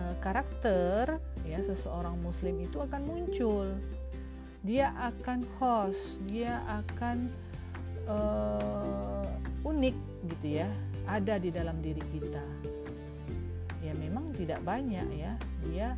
e, 0.01 0.03
karakter 0.25 1.21
ya 1.45 1.61
seseorang 1.61 2.17
muslim 2.25 2.57
itu 2.65 2.81
akan 2.81 3.03
muncul. 3.05 3.69
Dia 4.65 4.97
akan 4.97 5.45
host 5.61 6.25
dia 6.25 6.65
akan 6.65 7.29
e, 8.09 8.17
unik 9.69 9.97
gitu 10.33 10.65
ya 10.65 10.69
ada 11.05 11.37
di 11.37 11.53
dalam 11.53 11.85
diri 11.85 12.01
kita. 12.09 12.43
Ya 13.85 13.93
memang 13.97 14.33
tidak 14.37 14.65
banyak 14.65 15.09
ya 15.17 15.33
dia 15.65 15.97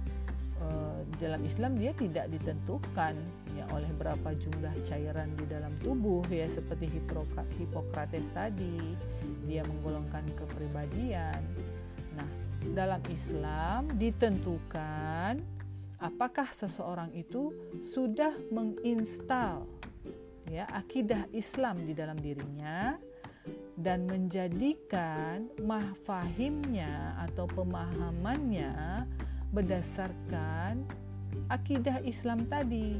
uh, 0.62 0.98
dalam 1.18 1.42
Islam 1.42 1.74
dia 1.78 1.92
tidak 1.94 2.30
ditentukan 2.30 3.14
ya 3.52 3.64
oleh 3.74 3.90
berapa 3.98 4.32
jumlah 4.32 4.72
cairan 4.86 5.28
di 5.36 5.44
dalam 5.46 5.74
tubuh 5.82 6.24
ya 6.30 6.46
seperti 6.48 6.88
Hipokrates 7.58 8.32
tadi. 8.32 8.96
Dia 9.46 9.66
menggolongkan 9.66 10.24
kepribadian. 10.38 11.42
Nah 12.16 12.28
dalam 12.70 13.02
Islam 13.10 13.90
ditentukan 13.98 15.42
apakah 15.98 16.50
seseorang 16.54 17.10
itu 17.14 17.50
sudah 17.82 18.34
menginstal 18.54 19.66
ya 20.50 20.66
akidah 20.70 21.26
Islam 21.34 21.82
di 21.82 21.94
dalam 21.94 22.18
dirinya 22.18 22.98
dan 23.74 24.06
menjadikan 24.06 25.50
mahfahimnya 25.58 27.18
atau 27.26 27.50
pemahamannya 27.50 29.06
berdasarkan 29.50 30.86
akidah 31.50 31.98
Islam 32.06 32.46
tadi 32.46 32.98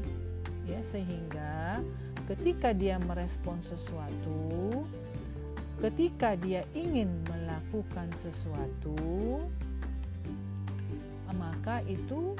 ya 0.67 0.79
sehingga 0.83 1.83
ketika 2.27 2.71
dia 2.71 2.95
merespon 3.03 3.59
sesuatu 3.59 4.83
ketika 5.81 6.35
dia 6.37 6.67
ingin 6.75 7.09
melakukan 7.25 8.11
sesuatu 8.13 9.41
maka 11.33 11.79
itu 11.87 12.35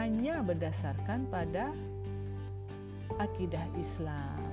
hanya 0.00 0.40
berdasarkan 0.40 1.28
pada 1.28 1.68
akidah 3.20 3.66
Islam 3.76 4.47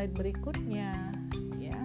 slide 0.00 0.16
berikutnya 0.16 0.96
ya. 1.60 1.76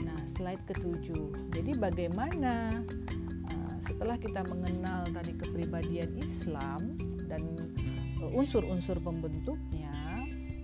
Nah, 0.00 0.16
slide 0.24 0.64
ketujuh. 0.64 1.52
Jadi 1.52 1.76
bagaimana 1.76 2.72
uh, 3.52 3.76
setelah 3.84 4.16
kita 4.16 4.40
mengenal 4.48 5.04
tadi 5.12 5.36
kepribadian 5.36 6.16
Islam 6.16 6.96
dan 7.28 7.44
uh, 8.16 8.32
unsur-unsur 8.32 8.96
pembentuknya 9.04 9.92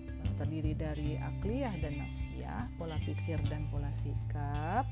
uh, 0.09 0.33
terdiri 0.41 0.73
dari 0.73 1.21
akliyah 1.21 1.77
dan 1.85 2.01
nafsiyah, 2.01 2.65
pola 2.81 2.97
pikir 3.05 3.37
dan 3.45 3.69
pola 3.69 3.93
sikap. 3.93 4.89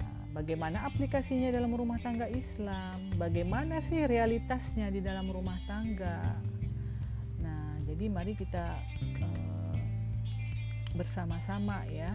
Nah, 0.00 0.32
bagaimana 0.32 0.88
aplikasinya 0.88 1.52
dalam 1.52 1.76
rumah 1.76 2.00
tangga 2.00 2.24
Islam? 2.24 3.12
Bagaimana 3.20 3.84
sih 3.84 4.00
realitasnya 4.00 4.88
di 4.88 5.04
dalam 5.04 5.28
rumah 5.28 5.60
tangga? 5.68 6.40
Jadi 7.90 8.06
mari 8.06 8.38
kita 8.38 8.78
uh, 9.18 9.78
bersama-sama 10.94 11.82
ya 11.90 12.14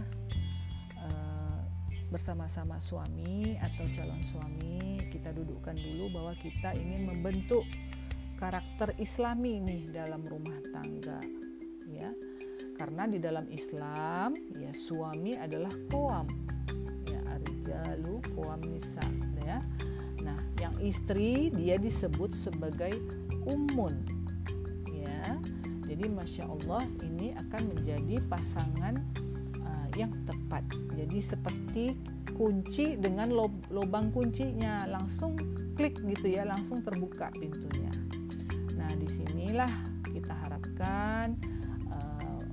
uh, 1.03 1.59
bersama-sama 2.07 2.79
suami 2.79 3.59
atau 3.59 3.83
calon 3.91 4.23
suami 4.23 5.03
kita 5.11 5.35
dudukkan 5.35 5.75
dulu 5.75 6.15
bahwa 6.15 6.33
kita 6.39 6.71
ingin 6.79 7.11
membentuk 7.11 7.67
karakter 8.39 8.95
Islami 9.03 9.59
nih 9.59 9.83
dalam 9.91 10.23
rumah 10.23 10.55
tangga 10.71 11.19
ya. 11.91 12.07
Karena 12.75 13.03
di 13.07 13.19
dalam 13.19 13.47
Islam 13.51 14.31
ya 14.55 14.71
suami 14.71 15.35
adalah 15.35 15.71
koam 15.91 16.27
ya 17.03 17.19
arjalu 17.35 18.23
koam 18.31 18.63
nisa 18.63 19.03
ya. 19.43 19.59
Nah 20.23 20.39
yang 20.55 20.79
istri 20.79 21.51
dia 21.51 21.75
disebut 21.75 22.31
sebagai 22.31 22.95
umun 23.43 24.14
jadi 25.95 26.11
masya 26.11 26.51
Allah 26.51 26.83
ini 27.07 27.31
akan 27.39 27.71
menjadi 27.71 28.19
pasangan 28.27 28.99
uh, 29.63 29.87
yang 29.95 30.11
tepat. 30.27 30.67
Jadi 30.91 31.23
seperti 31.23 31.95
kunci 32.35 32.99
dengan 32.99 33.31
lob 33.31 33.55
kuncinya 34.11 34.83
langsung 34.91 35.39
klik 35.79 35.95
gitu 36.03 36.35
ya, 36.35 36.43
langsung 36.43 36.83
terbuka 36.83 37.31
pintunya. 37.31 37.95
Nah 38.75 38.91
di 38.91 39.07
sinilah 39.07 39.71
kita 40.03 40.35
harapkan 40.35 41.39
uh, 41.87 42.43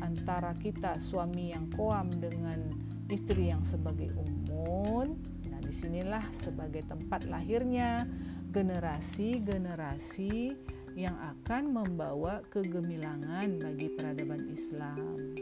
antara 0.00 0.56
kita 0.56 0.96
suami 0.96 1.52
yang 1.52 1.68
koam 1.76 2.08
dengan 2.16 2.64
istri 3.12 3.52
yang 3.52 3.60
sebagai 3.68 4.08
umun. 4.16 5.20
Nah 5.52 5.60
di 5.60 5.72
sinilah 5.76 6.24
sebagai 6.32 6.80
tempat 6.88 7.28
lahirnya 7.28 8.08
generasi-generasi 8.56 10.56
yang 10.96 11.14
akan 11.20 11.76
membawa 11.76 12.40
kegemilangan 12.48 13.60
bagi 13.60 13.92
peradaban 13.92 14.48
Islam. 14.48 15.36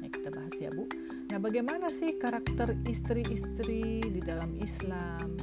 Ya, 0.00 0.08
kita 0.08 0.32
bahas 0.32 0.56
ya 0.56 0.72
Bu. 0.72 0.88
Nah 1.28 1.36
Nah, 1.36 1.44
bagaimana 1.52 1.92
sih 1.92 2.16
karakter 2.16 2.72
istri-istri 2.88 4.00
di 4.00 4.24
dalam 4.24 4.56
Islam? 4.56 5.36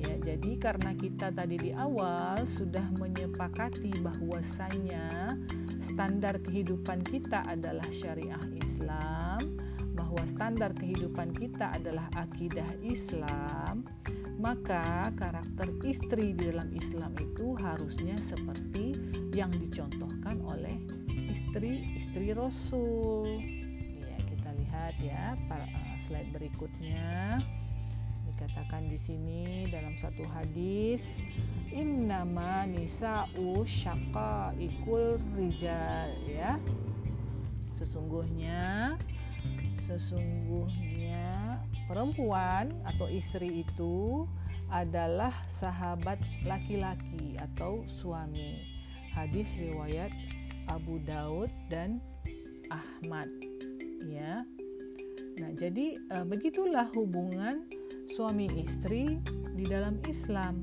Ya, 0.00 0.16
jadi 0.16 0.56
karena 0.56 0.96
kita 0.96 1.28
tadi 1.28 1.60
di 1.60 1.76
awal 1.76 2.48
sudah 2.48 2.88
menyepakati 2.96 4.00
bahwasanya 4.00 5.36
standar 5.84 6.40
kehidupan 6.40 7.04
kita 7.04 7.44
adalah 7.44 7.84
syariah 7.92 8.40
Islam, 8.56 9.60
bahwa 9.92 10.24
standar 10.24 10.72
kehidupan 10.72 11.36
kita 11.36 11.76
adalah 11.76 12.08
akidah 12.16 12.72
Islam, 12.80 13.84
maka 14.44 15.08
karakter 15.16 15.72
istri 15.88 16.36
di 16.36 16.52
dalam 16.52 16.68
Islam 16.76 17.16
itu 17.16 17.56
harusnya 17.56 18.20
seperti 18.20 18.92
yang 19.32 19.48
dicontohkan 19.48 20.36
oleh 20.44 20.76
istri-istri 21.32 22.36
Rasul. 22.36 23.40
Lihat 24.54 25.00
ya 25.00 25.32
uh, 25.48 25.96
slide 25.96 26.28
berikutnya. 26.36 27.40
Dikatakan 28.28 28.92
di 28.92 29.00
sini 29.00 29.64
dalam 29.72 29.96
satu 29.96 30.22
hadis 30.28 31.16
innama 31.72 32.68
nisa'u 32.68 33.64
syaka 33.64 34.52
ikul 34.60 35.16
rijal 35.34 36.12
ya. 36.28 36.60
Sesungguhnya 37.72 38.94
sesungguhnya 39.80 41.33
perempuan 41.86 42.72
atau 42.84 43.06
istri 43.10 43.64
itu 43.66 44.24
adalah 44.72 45.32
sahabat 45.46 46.18
laki-laki 46.48 47.36
atau 47.36 47.84
suami 47.86 48.64
hadis 49.12 49.54
riwayat 49.60 50.10
Abu 50.72 50.98
Daud 51.04 51.52
dan 51.68 52.00
Ahmad 52.72 53.28
ya 54.08 54.42
Nah, 55.34 55.50
jadi 55.54 55.98
e, 55.98 56.16
begitulah 56.22 56.86
hubungan 56.94 57.66
suami 58.06 58.46
istri 58.62 59.18
di 59.58 59.64
dalam 59.66 59.98
Islam. 60.06 60.62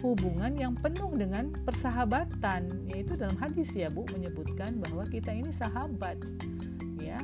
Hubungan 0.00 0.58
yang 0.58 0.74
penuh 0.74 1.14
dengan 1.14 1.54
persahabatan, 1.62 2.90
yaitu 2.90 3.14
dalam 3.14 3.38
hadis 3.38 3.70
ya 3.76 3.86
Bu 3.86 4.02
menyebutkan 4.10 4.82
bahwa 4.82 5.06
kita 5.06 5.30
ini 5.30 5.52
sahabat. 5.54 6.18
Ya. 6.98 7.22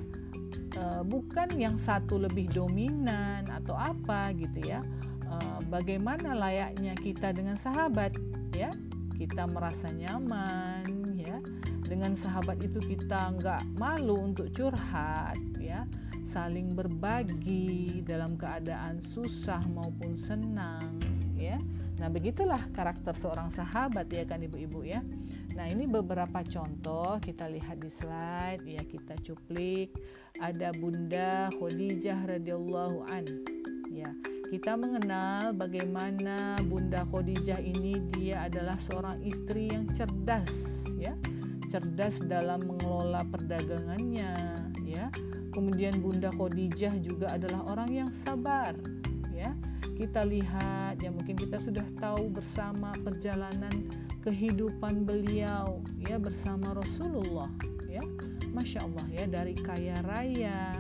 E, 0.79 1.03
bukan 1.03 1.51
yang 1.59 1.75
satu 1.75 2.23
lebih 2.23 2.47
dominan 2.55 3.51
atau 3.51 3.75
apa 3.75 4.31
gitu 4.39 4.63
ya. 4.63 4.79
E, 5.27 5.35
bagaimana 5.67 6.39
layaknya 6.39 6.95
kita 6.95 7.35
dengan 7.35 7.59
sahabat 7.59 8.15
ya? 8.55 8.71
Kita 9.19 9.51
merasa 9.51 9.91
nyaman 9.91 11.19
ya. 11.19 11.43
Dengan 11.83 12.15
sahabat 12.15 12.63
itu 12.63 12.79
kita 12.79 13.35
nggak 13.35 13.75
malu 13.75 14.31
untuk 14.31 14.47
curhat 14.55 15.35
ya 15.59 15.83
saling 16.29 16.77
berbagi 16.77 18.05
dalam 18.05 18.37
keadaan 18.37 19.01
susah 19.01 19.65
maupun 19.73 20.13
senang 20.13 21.01
ya. 21.33 21.57
Nah, 21.99 22.13
begitulah 22.13 22.61
karakter 22.77 23.17
seorang 23.17 23.49
sahabat 23.49 24.13
ya 24.13 24.29
kan 24.29 24.45
Ibu-ibu 24.45 24.85
ya. 24.85 25.01
Nah, 25.59 25.67
ini 25.67 25.91
beberapa 25.91 26.47
contoh 26.47 27.19
kita 27.19 27.51
lihat 27.51 27.83
di 27.83 27.91
slide 27.91 28.63
ya 28.63 28.79
kita 28.87 29.19
cuplik 29.27 29.91
ada 30.39 30.71
Bunda 30.79 31.51
Khadijah 31.51 32.31
radhiyallahu 32.31 33.11
an. 33.11 33.27
Ya, 33.91 34.15
kita 34.55 34.79
mengenal 34.79 35.59
bagaimana 35.59 36.63
Bunda 36.63 37.03
Khadijah 37.11 37.59
ini 37.59 37.99
dia 38.15 38.47
adalah 38.47 38.79
seorang 38.79 39.19
istri 39.27 39.67
yang 39.75 39.91
cerdas 39.91 40.87
ya. 40.95 41.19
Cerdas 41.67 42.23
dalam 42.23 42.63
mengelola 42.63 43.27
perdagangannya 43.27 44.33
ya 44.87 45.11
Kemudian 45.59 45.99
Bunda 45.99 46.31
Khadijah 46.31 47.03
juga 47.03 47.35
adalah 47.35 47.67
orang 47.67 47.91
yang 47.91 48.11
sabar. 48.15 48.79
Kita 49.99 50.23
lihat 50.23 51.03
ya 51.03 51.11
mungkin 51.11 51.35
kita 51.35 51.59
sudah 51.59 51.83
tahu 51.99 52.31
bersama 52.31 52.95
perjalanan 53.03 53.91
kehidupan 54.23 55.03
beliau 55.03 55.83
ya 55.99 56.23
bersama 56.23 56.71
Rasulullah 56.71 57.51
ya. 57.91 58.01
Masya 58.55 58.87
Allah 58.87 59.07
ya 59.11 59.25
dari 59.27 59.55
kaya 59.59 59.99
raya 60.07 60.73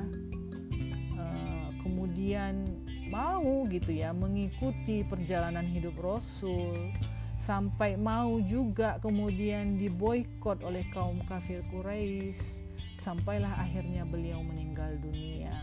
uh, 1.18 1.68
kemudian 1.82 2.64
mau 3.08 3.64
gitu 3.68 3.92
ya 3.92 4.12
mengikuti 4.12 5.04
perjalanan 5.04 5.64
hidup 5.64 5.96
Rasul 5.98 6.92
sampai 7.38 7.94
mau 7.94 8.42
juga 8.42 8.98
kemudian 8.98 9.78
diboykot 9.78 10.66
oleh 10.66 10.82
kaum 10.90 11.22
kafir 11.24 11.62
Quraisy 11.70 12.66
sampailah 12.98 13.62
akhirnya 13.62 14.02
beliau 14.02 14.42
meninggal 14.42 14.98
dunia 14.98 15.54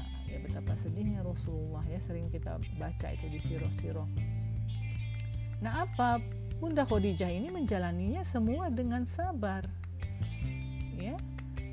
betapa 0.46 0.78
sedihnya 0.78 1.26
Rasulullah 1.26 1.82
ya 1.90 1.98
sering 1.98 2.30
kita 2.30 2.62
baca 2.78 3.08
itu 3.10 3.26
di 3.34 3.42
siroh-siroh. 3.42 4.06
Nah 5.66 5.90
apa? 5.90 6.22
Bunda 6.62 6.86
Khadijah 6.86 7.28
ini 7.28 7.50
menjalaninya 7.50 8.22
semua 8.22 8.70
dengan 8.70 9.04
sabar. 9.04 9.66
Ya. 10.96 11.18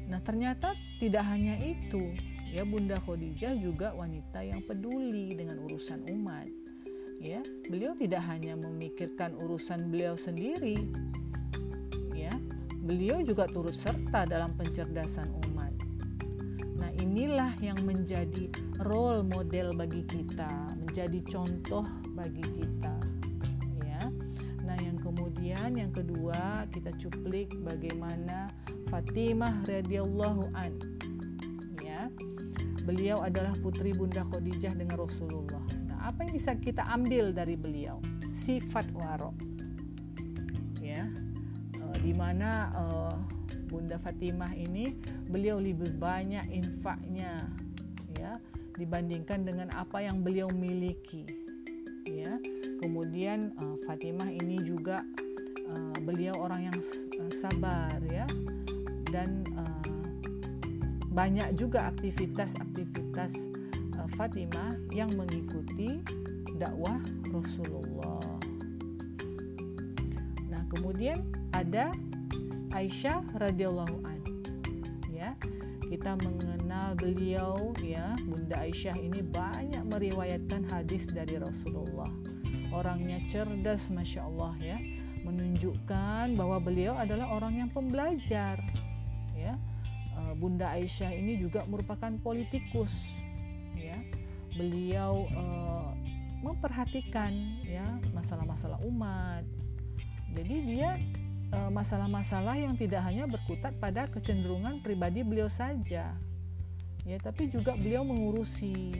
Nah 0.08 0.18
ternyata 0.24 0.72
tidak 0.98 1.22
hanya 1.28 1.60
itu. 1.60 2.16
Ya 2.48 2.64
Bunda 2.64 2.96
Khadijah 2.98 3.52
juga 3.60 3.92
wanita 3.92 4.40
yang 4.40 4.64
peduli 4.64 5.36
dengan 5.36 5.60
urusan 5.68 6.08
umat. 6.16 6.48
Ya 7.22 7.44
beliau 7.68 7.94
tidak 7.94 8.24
hanya 8.26 8.58
memikirkan 8.58 9.36
urusan 9.38 9.92
beliau 9.92 10.18
sendiri. 10.18 10.88
Ya 12.16 12.34
beliau 12.82 13.22
juga 13.22 13.46
turut 13.46 13.76
serta 13.76 14.26
dalam 14.26 14.56
pencerdasan 14.58 15.30
umat 15.30 15.51
inilah 17.02 17.52
yang 17.60 17.76
menjadi 17.84 18.48
role 18.84 19.20
model 19.20 19.76
bagi 19.76 20.00
kita, 20.08 20.48
menjadi 20.80 21.20
contoh 21.28 21.84
bagi 22.16 22.40
kita. 22.40 22.94
Ya. 23.84 24.08
Nah, 24.64 24.76
yang 24.80 24.96
kemudian 24.96 25.76
yang 25.76 25.92
kedua 25.92 26.64
kita 26.72 26.94
cuplik 26.96 27.52
bagaimana 27.60 28.48
Fatimah 28.88 29.64
radhiyallahu 29.68 30.52
an. 30.56 30.72
Ya. 31.84 32.08
Beliau 32.82 33.22
adalah 33.22 33.54
putri 33.60 33.94
Bunda 33.94 34.26
Khadijah 34.26 34.74
dengan 34.74 34.98
Rasulullah. 34.98 35.62
Nah, 35.86 36.10
apa 36.10 36.26
yang 36.26 36.32
bisa 36.34 36.56
kita 36.58 36.82
ambil 36.90 37.30
dari 37.30 37.54
beliau? 37.54 38.02
Sifat 38.32 38.88
waro. 38.96 39.51
Uh, 41.92 41.98
di 42.00 42.16
mana 42.16 42.72
uh, 42.72 43.16
Bunda 43.68 44.00
Fatimah 44.00 44.56
ini 44.56 44.96
beliau 45.28 45.60
lebih 45.60 45.92
banyak 46.00 46.48
infaknya 46.48 47.44
ya 48.16 48.40
dibandingkan 48.80 49.44
dengan 49.44 49.68
apa 49.76 50.00
yang 50.00 50.24
beliau 50.24 50.48
miliki 50.48 51.28
ya 52.08 52.40
kemudian 52.80 53.52
uh, 53.60 53.76
Fatimah 53.84 54.32
ini 54.32 54.56
juga 54.64 55.04
uh, 55.68 55.96
beliau 56.00 56.32
orang 56.40 56.72
yang 56.72 56.78
sabar 57.28 58.00
ya 58.08 58.24
dan 59.12 59.44
uh, 59.52 59.84
banyak 61.12 61.52
juga 61.60 61.92
aktivitas-aktivitas 61.92 63.52
uh, 64.00 64.08
Fatimah 64.16 64.80
yang 64.96 65.12
mengikuti 65.12 66.00
dakwah 66.56 66.96
Rasulullah. 67.28 68.40
Nah, 70.48 70.62
kemudian 70.72 71.20
ada 71.52 71.92
Aisyah 72.72 73.20
radhiyallahu 73.36 73.96
an. 74.08 74.20
Ya, 75.12 75.36
kita 75.84 76.16
mengenal 76.24 76.96
beliau 76.96 77.76
ya, 77.84 78.16
Bunda 78.24 78.64
Aisyah 78.64 78.96
ini 78.96 79.20
banyak 79.20 79.84
meriwayatkan 79.84 80.64
hadis 80.72 81.12
dari 81.12 81.36
Rasulullah. 81.36 82.08
Orangnya 82.72 83.20
cerdas, 83.28 83.92
masya 83.92 84.24
Allah 84.24 84.56
ya, 84.64 84.78
menunjukkan 85.28 86.32
bahwa 86.32 86.56
beliau 86.56 86.96
adalah 86.96 87.28
orang 87.28 87.60
yang 87.60 87.68
pembelajar. 87.68 88.56
Ya, 89.36 89.60
eh, 90.16 90.34
Bunda 90.40 90.72
Aisyah 90.72 91.12
ini 91.12 91.36
juga 91.36 91.68
merupakan 91.68 92.10
politikus. 92.24 93.12
Ya, 93.76 94.00
beliau 94.56 95.28
uh, 95.36 95.92
memperhatikan 96.40 97.60
ya 97.64 97.84
masalah-masalah 98.16 98.80
umat. 98.84 99.44
Jadi 100.32 100.56
dia 100.64 100.96
Eh, 100.96 101.21
masalah-masalah 101.72 102.56
yang 102.56 102.76
tidak 102.76 103.04
hanya 103.04 103.28
berkutat 103.28 103.76
pada 103.76 104.08
kecenderungan 104.08 104.80
pribadi 104.80 105.20
beliau 105.20 105.48
saja. 105.52 106.16
Ya 107.02 107.18
tapi 107.18 107.50
juga 107.50 107.74
beliau 107.74 108.06
mengurusi 108.06 108.94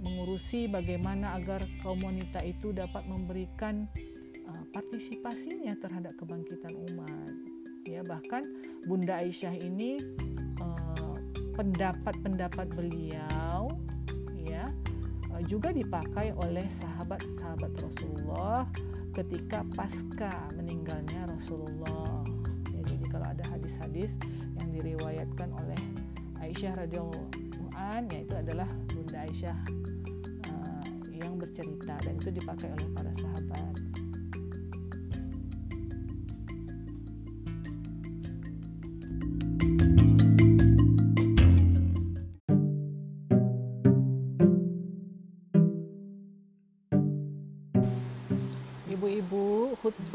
mengurusi 0.00 0.70
bagaimana 0.70 1.34
agar 1.34 1.66
kaum 1.82 2.00
wanita 2.00 2.40
itu 2.46 2.70
dapat 2.70 3.04
memberikan 3.10 3.90
uh, 4.46 4.64
partisipasinya 4.70 5.74
terhadap 5.82 6.14
kebangkitan 6.16 6.74
umat. 6.92 7.32
Ya 7.86 8.02
bahkan 8.02 8.42
Bunda 8.86 9.22
Aisyah 9.22 9.54
ini 9.58 9.98
pendapat-pendapat 11.56 12.66
uh, 12.68 12.74
beliau 12.76 13.60
ya 14.46 14.68
uh, 15.32 15.42
juga 15.48 15.72
dipakai 15.72 16.36
oleh 16.36 16.68
sahabat-sahabat 16.68 17.72
Rasulullah 17.80 18.68
ketika 19.16 19.64
pasca 19.72 20.52
meninggalnya 20.52 21.24
Rasulullah. 21.24 22.20
Ya, 22.68 22.80
jadi 22.84 23.04
kalau 23.08 23.26
ada 23.32 23.44
hadis-hadis 23.48 24.20
yang 24.60 24.68
diriwayatkan 24.76 25.56
oleh 25.56 25.80
Aisyah 26.36 26.84
radhiyallahu 26.84 27.32
Quran 27.32 28.12
yaitu 28.12 28.34
adalah 28.36 28.68
Bunda 28.92 29.24
Aisyah 29.24 29.56
uh, 30.52 30.84
yang 31.16 31.40
bercerita 31.40 31.96
dan 32.04 32.20
itu 32.20 32.28
dipakai 32.28 32.68
oleh 32.76 32.88
para 32.92 33.12
sahabat. 33.16 33.95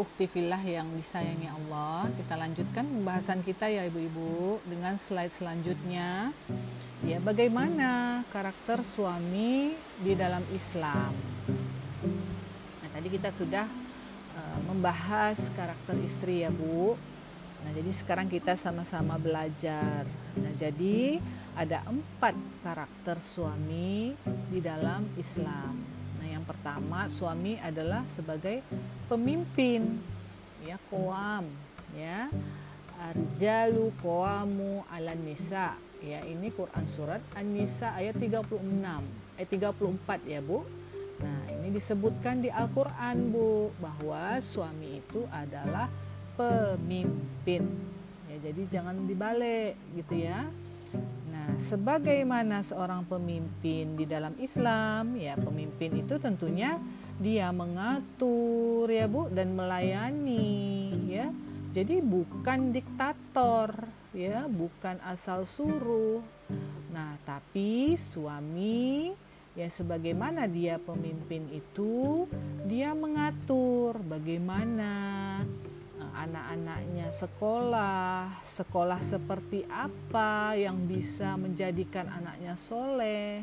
Uktifillah 0.01 0.59
yang 0.65 0.89
disayangi 0.97 1.45
Allah. 1.45 2.09
Kita 2.17 2.33
lanjutkan 2.33 2.89
pembahasan 2.89 3.45
kita 3.45 3.69
ya 3.69 3.85
ibu-ibu 3.85 4.57
Dengan 4.65 4.97
slide 4.97 5.29
selanjutnya. 5.29 6.33
Ya 7.05 7.21
bagaimana 7.21 8.21
karakter 8.33 8.81
suami 8.81 9.77
di 10.01 10.13
dalam 10.17 10.41
Islam? 10.53 11.13
Nah 12.81 12.89
tadi 12.89 13.07
kita 13.09 13.29
sudah 13.29 13.65
uh, 14.37 14.59
membahas 14.65 15.49
karakter 15.53 15.97
istri 16.01 16.41
ya 16.45 16.49
Bu. 16.49 16.97
Nah 17.61 17.71
jadi 17.77 17.91
sekarang 17.93 18.25
kita 18.29 18.57
sama-sama 18.57 19.21
belajar. 19.21 20.05
Nah 20.37 20.53
jadi 20.57 21.21
ada 21.53 21.85
empat 21.85 22.33
karakter 22.65 23.17
suami 23.21 24.17
di 24.49 24.59
dalam 24.61 25.05
Islam 25.17 26.00
pertama 26.51 27.07
suami 27.07 27.55
adalah 27.63 28.03
sebagai 28.11 28.59
pemimpin. 29.07 30.03
Ya 30.67 30.75
koam 30.91 31.47
ya. 31.95 32.27
Arjalu 32.99 33.95
koamu 34.03 34.83
ala 34.91 35.15
nisa. 35.15 35.79
Ya 36.03 36.19
ini 36.27 36.51
Quran 36.51 36.85
surat 36.89 37.23
An-Nisa 37.37 37.95
ayat 37.95 38.19
36 38.19 38.51
ayat 39.39 39.47
34 39.47 40.27
ya 40.27 40.43
Bu. 40.43 40.67
Nah 41.23 41.39
ini 41.55 41.71
disebutkan 41.71 42.43
di 42.43 42.51
Al-Quran 42.51 43.31
Bu 43.31 43.71
bahwa 43.79 44.35
suami 44.43 44.99
itu 44.99 45.23
adalah 45.31 45.87
pemimpin. 46.35 47.63
Ya 48.27 48.37
jadi 48.51 48.61
jangan 48.69 49.07
dibalik 49.07 49.79
gitu 49.95 50.19
ya 50.19 50.51
Nah, 51.31 51.57
sebagaimana 51.57 52.61
seorang 52.61 53.07
pemimpin 53.07 53.97
di 53.97 54.05
dalam 54.05 54.35
Islam, 54.37 55.17
ya 55.17 55.35
pemimpin 55.39 56.03
itu 56.05 56.21
tentunya 56.21 56.77
dia 57.21 57.53
mengatur 57.53 58.89
ya 58.89 59.05
Bu 59.05 59.29
dan 59.29 59.53
melayani 59.53 60.89
ya. 61.07 61.29
Jadi 61.71 62.03
bukan 62.03 62.75
diktator 62.75 63.87
ya, 64.11 64.47
bukan 64.51 64.99
asal 65.07 65.47
suruh. 65.47 66.19
Nah, 66.91 67.15
tapi 67.23 67.95
suami 67.95 69.15
ya 69.51 69.67
sebagaimana 69.67 70.47
dia 70.47 70.79
pemimpin 70.79 71.47
itu 71.51 72.23
dia 72.67 72.95
mengatur 72.95 73.99
bagaimana 73.99 74.93
anak-anaknya 76.13 77.09
sekolah, 77.09 78.39
sekolah 78.43 78.99
seperti 79.01 79.63
apa 79.67 80.55
yang 80.55 80.87
bisa 80.87 81.35
menjadikan 81.39 82.07
anaknya 82.11 82.53
soleh. 82.55 83.41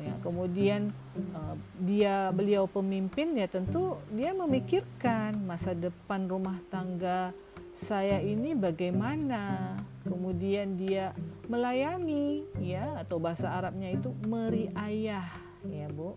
Ya, 0.00 0.16
kemudian 0.24 0.88
uh, 1.36 1.54
dia 1.76 2.32
beliau 2.32 2.64
pemimpin 2.64 3.36
ya 3.36 3.44
tentu 3.44 4.00
dia 4.08 4.32
memikirkan 4.32 5.36
masa 5.44 5.76
depan 5.76 6.24
rumah 6.24 6.56
tangga 6.72 7.36
saya 7.76 8.20
ini 8.20 8.56
bagaimana. 8.56 9.76
Kemudian 10.00 10.80
dia 10.80 11.12
melayani 11.44 12.48
ya 12.56 13.04
atau 13.04 13.20
bahasa 13.20 13.52
Arabnya 13.52 13.92
itu 13.92 14.12
meriayah 14.24 15.28
ya 15.68 15.86
Bu. 15.92 16.16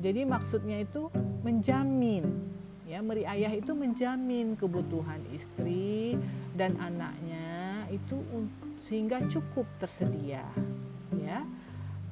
Jadi 0.00 0.24
maksudnya 0.24 0.80
itu 0.80 1.12
menjamin 1.44 2.24
ya 2.90 2.98
meriayah 2.98 3.54
itu 3.54 3.70
menjamin 3.70 4.58
kebutuhan 4.58 5.22
istri 5.30 6.18
dan 6.58 6.74
anaknya 6.82 7.86
itu 7.94 8.18
sehingga 8.82 9.22
cukup 9.30 9.62
tersedia 9.78 10.42
ya. 11.14 11.46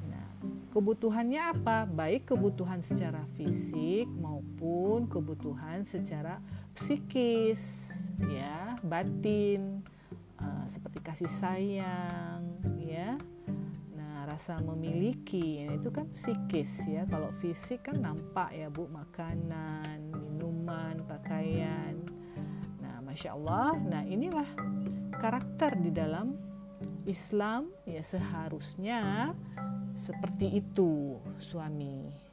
Nah 0.07 0.27
kebutuhannya 0.71 1.51
apa? 1.51 1.83
Baik 1.83 2.31
kebutuhan 2.31 2.79
secara 2.79 3.27
fisik 3.35 4.07
maupun 4.07 5.11
kebutuhan 5.11 5.83
secara 5.83 6.39
psikis 6.71 7.91
ya. 8.31 8.79
Batin 8.79 9.83
uh, 10.39 10.63
seperti 10.63 11.03
kasih 11.03 11.27
sayang 11.27 12.55
ya 12.79 13.19
rasa 14.29 14.61
memiliki 14.61 15.65
itu 15.65 15.89
kan 15.89 16.05
psikis 16.13 16.85
ya 16.85 17.09
kalau 17.09 17.33
fisik 17.41 17.89
kan 17.89 17.97
nampak 17.97 18.53
ya 18.53 18.69
bu 18.69 18.85
makanan 18.85 20.19
minuman, 20.69 21.01
pakaian. 21.09 21.97
Nah, 22.77 23.01
masya 23.01 23.33
Allah. 23.33 23.73
Nah, 23.81 24.05
inilah 24.05 24.45
karakter 25.17 25.73
di 25.81 25.89
dalam 25.89 26.37
Islam 27.09 27.73
ya 27.89 28.05
seharusnya 28.05 29.33
seperti 29.97 30.61
itu 30.61 31.17
suami. 31.41 32.28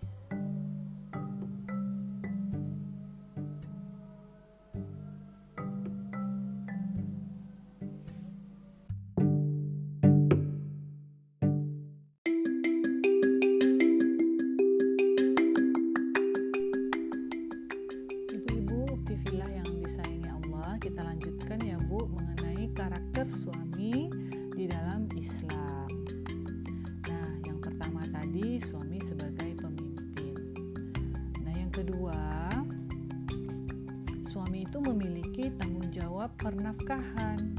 Pernafkahan. 36.46 37.58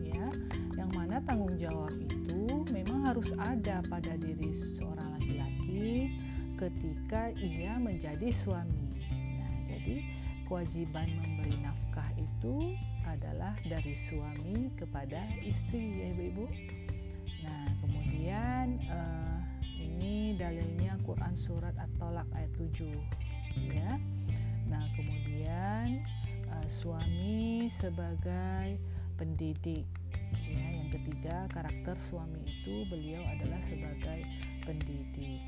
Ya 0.00 0.32
yang 0.80 0.88
mana 0.96 1.20
tanggung 1.28 1.60
jawab 1.60 1.92
itu 2.00 2.64
memang 2.72 3.04
harus 3.04 3.36
ada 3.36 3.84
pada 3.84 4.16
diri 4.16 4.48
seorang 4.56 5.20
laki-laki 5.20 6.08
ketika 6.56 7.28
ia 7.36 7.76
menjadi 7.76 8.32
suami. 8.32 8.96
Nah 9.12 9.52
jadi 9.68 10.08
kewajiban 10.48 11.04
memberi 11.20 11.60
nafkah 11.60 12.08
itu 12.16 12.72
adalah 13.04 13.52
dari 13.68 13.92
suami 13.92 14.72
kepada 14.72 15.20
istri 15.44 16.00
ya 16.00 16.16
ibu-ibu 16.16 16.48
nah 17.44 17.68
kemudian 17.84 18.80
uh, 18.88 19.36
ini 19.76 20.32
dalilnya 20.40 20.96
Quran 21.04 21.36
surat 21.36 21.76
At-Tolak 21.76 22.24
ayat 22.32 22.48
7 22.56 22.88
ya. 23.68 24.00
Nah 24.64 24.80
kemudian 24.96 26.00
suami 26.68 27.53
sebagai 27.68 28.78
pendidik. 29.16 29.86
Ya, 30.46 30.66
yang 30.74 30.90
ketiga, 30.90 31.46
karakter 31.50 31.96
suami 31.98 32.42
itu 32.44 32.84
beliau 32.90 33.22
adalah 33.26 33.60
sebagai 33.62 34.20
pendidik. 34.66 35.42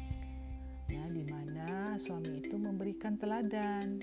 Ya, 0.87 1.03
di 1.11 1.25
mana 1.27 1.99
suami 1.99 2.39
itu 2.39 2.55
memberikan 2.55 3.19
teladan, 3.19 3.99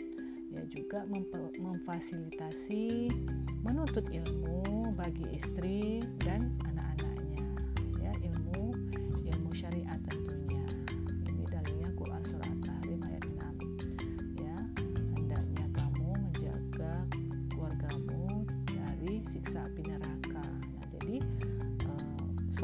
ya 0.52 0.64
juga 0.68 1.08
memfasilitasi 1.56 3.10
menuntut 3.64 4.06
ilmu 4.12 4.92
bagi 4.94 5.26
istri 5.34 6.04
dan 6.22 6.52
anak-anaknya. 6.62 6.73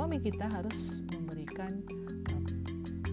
Suami 0.09 0.25
kita 0.25 0.49
harus 0.49 1.05
memberikan 1.13 1.69
uh, 2.33 2.41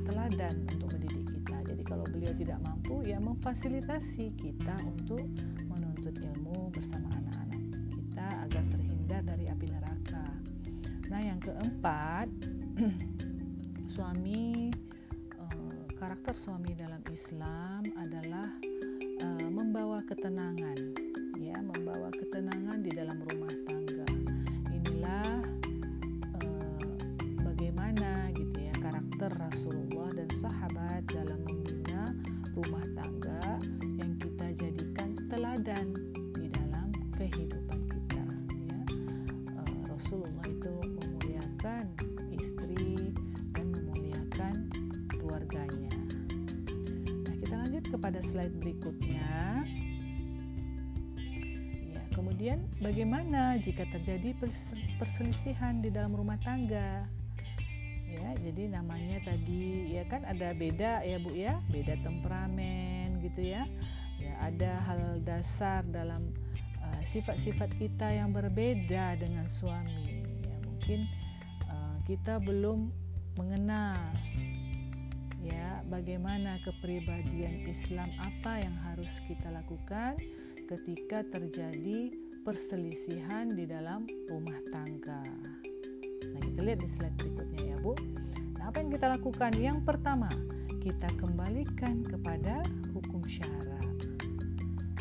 teladan 0.09 0.64
untuk 0.64 0.97
mendidik 0.97 1.28
kita. 1.28 1.61
Jadi 1.68 1.84
kalau 1.84 2.09
beliau 2.09 2.32
tidak 2.32 2.57
mampu, 2.64 3.05
ya 3.05 3.20
memfasilitasi 3.20 4.32
kita 4.32 4.80
untuk 4.80 5.20
menuntut 5.68 6.16
ilmu 6.16 6.72
bersama 6.72 7.12
anak-anak 7.20 7.61
kita 7.92 8.26
agar 8.49 8.64
terhindar 8.72 9.20
dari 9.28 9.44
api 9.44 9.66
neraka. 9.76 10.24
Nah, 11.12 11.20
yang 11.20 11.36
keempat, 11.36 12.32
suami 13.92 14.72
uh, 15.36 15.84
karakter 16.01 16.32
suami 16.32 16.72
dalam 16.80 17.05
Islam 17.12 17.84
adalah 18.01 18.49
uh, 19.20 19.49
membawa 19.53 20.01
ketenangan, 20.01 20.97
bagaimana 52.87 53.59
jika 53.59 53.82
terjadi 53.91 54.30
perselisihan 55.03 55.82
di 55.82 55.91
dalam 55.91 56.14
rumah 56.14 56.39
tangga? 56.39 57.03
Ya, 58.07 58.30
jadi 58.39 58.78
namanya 58.78 59.26
tadi 59.26 59.91
ya 59.91 60.07
kan 60.07 60.22
ada 60.22 60.55
beda 60.55 61.03
ya 61.03 61.18
Bu 61.18 61.34
ya, 61.34 61.59
beda 61.66 61.99
temperamen 62.07 63.18
gitu 63.26 63.43
ya. 63.43 63.66
Ya, 64.22 64.32
ada 64.39 64.78
hal 64.87 65.18
dasar 65.26 65.82
dalam 65.91 66.30
uh, 66.78 67.03
sifat-sifat 67.03 67.74
uh, 67.74 67.76
kita 67.76 68.09
yang 68.14 68.30
berbeda 68.30 69.18
dengan 69.18 69.51
suami. 69.51 70.22
Ya, 70.47 70.57
mungkin 70.62 71.11
uh, 71.66 71.99
kita 72.07 72.39
belum 72.39 72.95
mengenal 73.34 73.99
ya 75.43 75.82
bagaimana 75.91 76.62
kepribadian 76.62 77.66
Islam 77.68 78.09
apa 78.16 78.62
yang 78.62 78.74
harus 78.89 79.20
kita 79.28 79.53
lakukan 79.53 80.16
ketika 80.66 81.22
terjadi 81.30 82.26
perselisihan 82.47 83.51
di 83.51 83.66
dalam 83.66 84.07
rumah 84.30 84.62
tangga. 84.70 85.18
Nah, 86.30 86.40
kita 86.47 86.61
lihat 86.62 86.78
di 86.78 86.86
slide 86.86 87.18
berikutnya 87.18 87.74
ya, 87.74 87.76
Bu. 87.82 87.99
Nah, 88.55 88.70
apa 88.70 88.78
yang 88.78 88.90
kita 88.94 89.07
lakukan? 89.11 89.51
Yang 89.59 89.82
pertama, 89.82 90.30
kita 90.78 91.11
kembalikan 91.18 92.07
kepada 92.07 92.62
hukum 92.94 93.26
syara. 93.26 93.82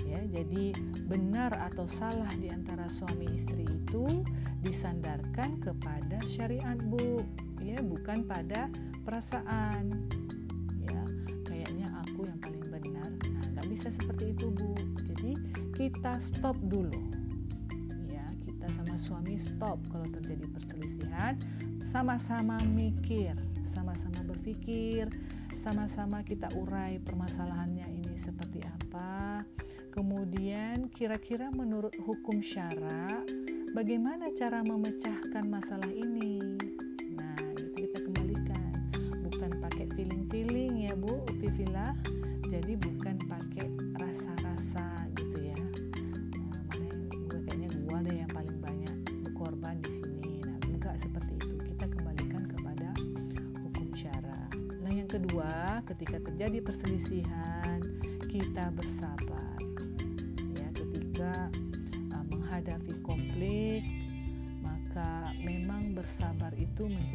Ya, 0.01 0.25
jadi 0.25 0.73
benar 1.05 1.53
atau 1.69 1.85
salah 1.85 2.33
di 2.41 2.49
antara 2.49 2.89
suami 2.89 3.29
istri 3.37 3.69
itu 3.69 4.25
disandarkan 4.65 5.61
kepada 5.61 6.17
syariat, 6.25 6.81
Bu. 6.81 7.21
Ya, 7.61 7.77
bukan 7.77 8.25
pada 8.25 8.73
perasaan 9.05 9.93
bisa 13.75 13.91
seperti 13.91 14.31
itu 14.31 14.55
Bu 14.55 14.71
jadi 15.03 15.35
kita 15.75 16.15
stop 16.23 16.55
dulu 16.71 16.95
ya 16.95 17.14
suami 19.05 19.37
stop 19.37 19.77
kalau 19.93 20.09
terjadi 20.09 20.49
perselisihan. 20.49 21.37
Sama-sama 21.85 22.57
mikir 22.65 23.37
sama-sama 23.75 24.23
berpikir 24.23 25.09
sama-sama 25.55 26.21
kita 26.21 26.47
urai 26.55 27.01
permasalahannya 27.01 27.89
ini 27.89 28.15
seperti 28.15 28.61
apa. 28.63 29.43
Kemudian 29.91 30.91
kira-kira 30.91 31.49
menurut 31.51 31.95
hukum 32.03 32.43
syara 32.43 33.23
bagaimana 33.71 34.31
cara 34.35 34.63
memecahkan 34.63 35.47
masalah 35.47 35.91
ini 35.91 36.34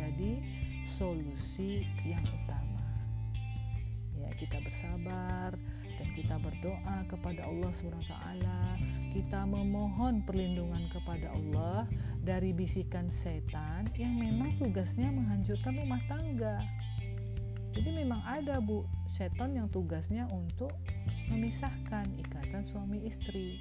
menjadi 0.01 0.41
solusi 0.81 1.85
yang 2.09 2.25
utama. 2.25 2.81
Kita 4.41 4.57
bersabar 4.65 5.53
dan 6.01 6.09
kita 6.17 6.41
berdoa 6.41 7.05
kepada 7.05 7.45
Allah 7.45 7.69
SWT 7.77 8.15
kita 9.13 9.45
memohon 9.45 10.25
perlindungan 10.25 10.89
kepada 10.89 11.29
Allah 11.37 11.85
dari 12.25 12.57
bisikan 12.57 13.13
setan 13.13 13.85
yang 14.01 14.17
memang 14.17 14.57
tugasnya 14.57 15.13
menghancurkan 15.13 15.77
rumah 15.77 16.01
tangga. 16.09 16.57
Jadi 17.77 17.91
memang 18.01 18.25
ada 18.25 18.57
bu 18.65 18.89
setan 19.13 19.61
yang 19.61 19.69
tugasnya 19.69 20.25
untuk 20.33 20.73
memisahkan 21.29 22.09
ikatan 22.25 22.65
suami 22.65 23.05
istri 23.05 23.61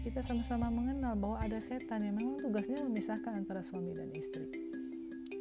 kita 0.00 0.24
sama-sama 0.24 0.72
mengenal 0.72 1.16
bahwa 1.16 1.36
ada 1.44 1.60
setan 1.60 2.04
yang 2.04 2.16
memang 2.16 2.40
tugasnya 2.40 2.80
memisahkan 2.84 3.36
antara 3.36 3.60
suami 3.60 3.92
dan 3.92 4.08
istri. 4.16 4.48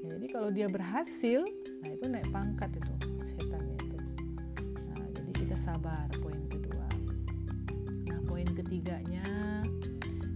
Ya, 0.03 0.15
jadi 0.15 0.27
kalau 0.31 0.49
dia 0.51 0.67
berhasil 0.71 1.43
nah 1.83 1.89
itu 1.91 2.05
naik 2.07 2.27
pangkat 2.31 2.71
itu 2.79 2.93
sabar 5.59 6.07
poin 6.23 6.39
kedua. 6.49 6.87
Nah 8.09 8.19
poin 8.25 8.47
ketiganya 8.47 9.27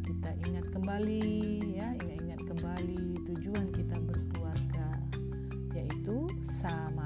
kita 0.05 0.29
ingat 0.45 0.67
kembali 0.69 1.63
ya 1.73 1.95
ingat-ingat 1.95 2.41
kembali 2.53 3.03
tujuan 3.31 3.71
kita 3.71 3.97
berkeluarga 4.03 4.87
yaitu 5.73 6.29
samaro 6.43 7.02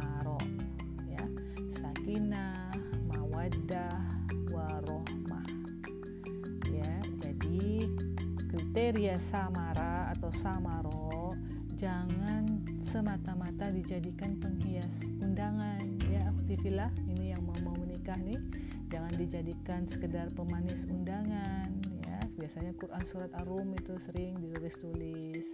kriteria 8.88 9.20
samara 9.20 10.16
atau 10.16 10.32
samaro 10.32 11.36
jangan 11.76 12.64
semata-mata 12.88 13.68
dijadikan 13.68 14.40
penghias 14.40 15.12
undangan. 15.20 16.00
Ya 16.08 16.24
aktivilah 16.32 16.88
ini 17.12 17.36
yang 17.36 17.44
mau 17.44 17.76
nikah 17.84 18.16
nih. 18.24 18.40
Jangan 18.88 19.12
dijadikan 19.20 19.84
sekedar 19.92 20.32
pemanis 20.32 20.88
undangan 20.88 21.68
ya. 22.00 22.32
Biasanya 22.40 22.72
Quran 22.80 23.04
surat 23.04 23.28
Ar-Rum 23.36 23.76
itu 23.76 24.00
sering 24.00 24.40
ditulis-tulis. 24.40 25.48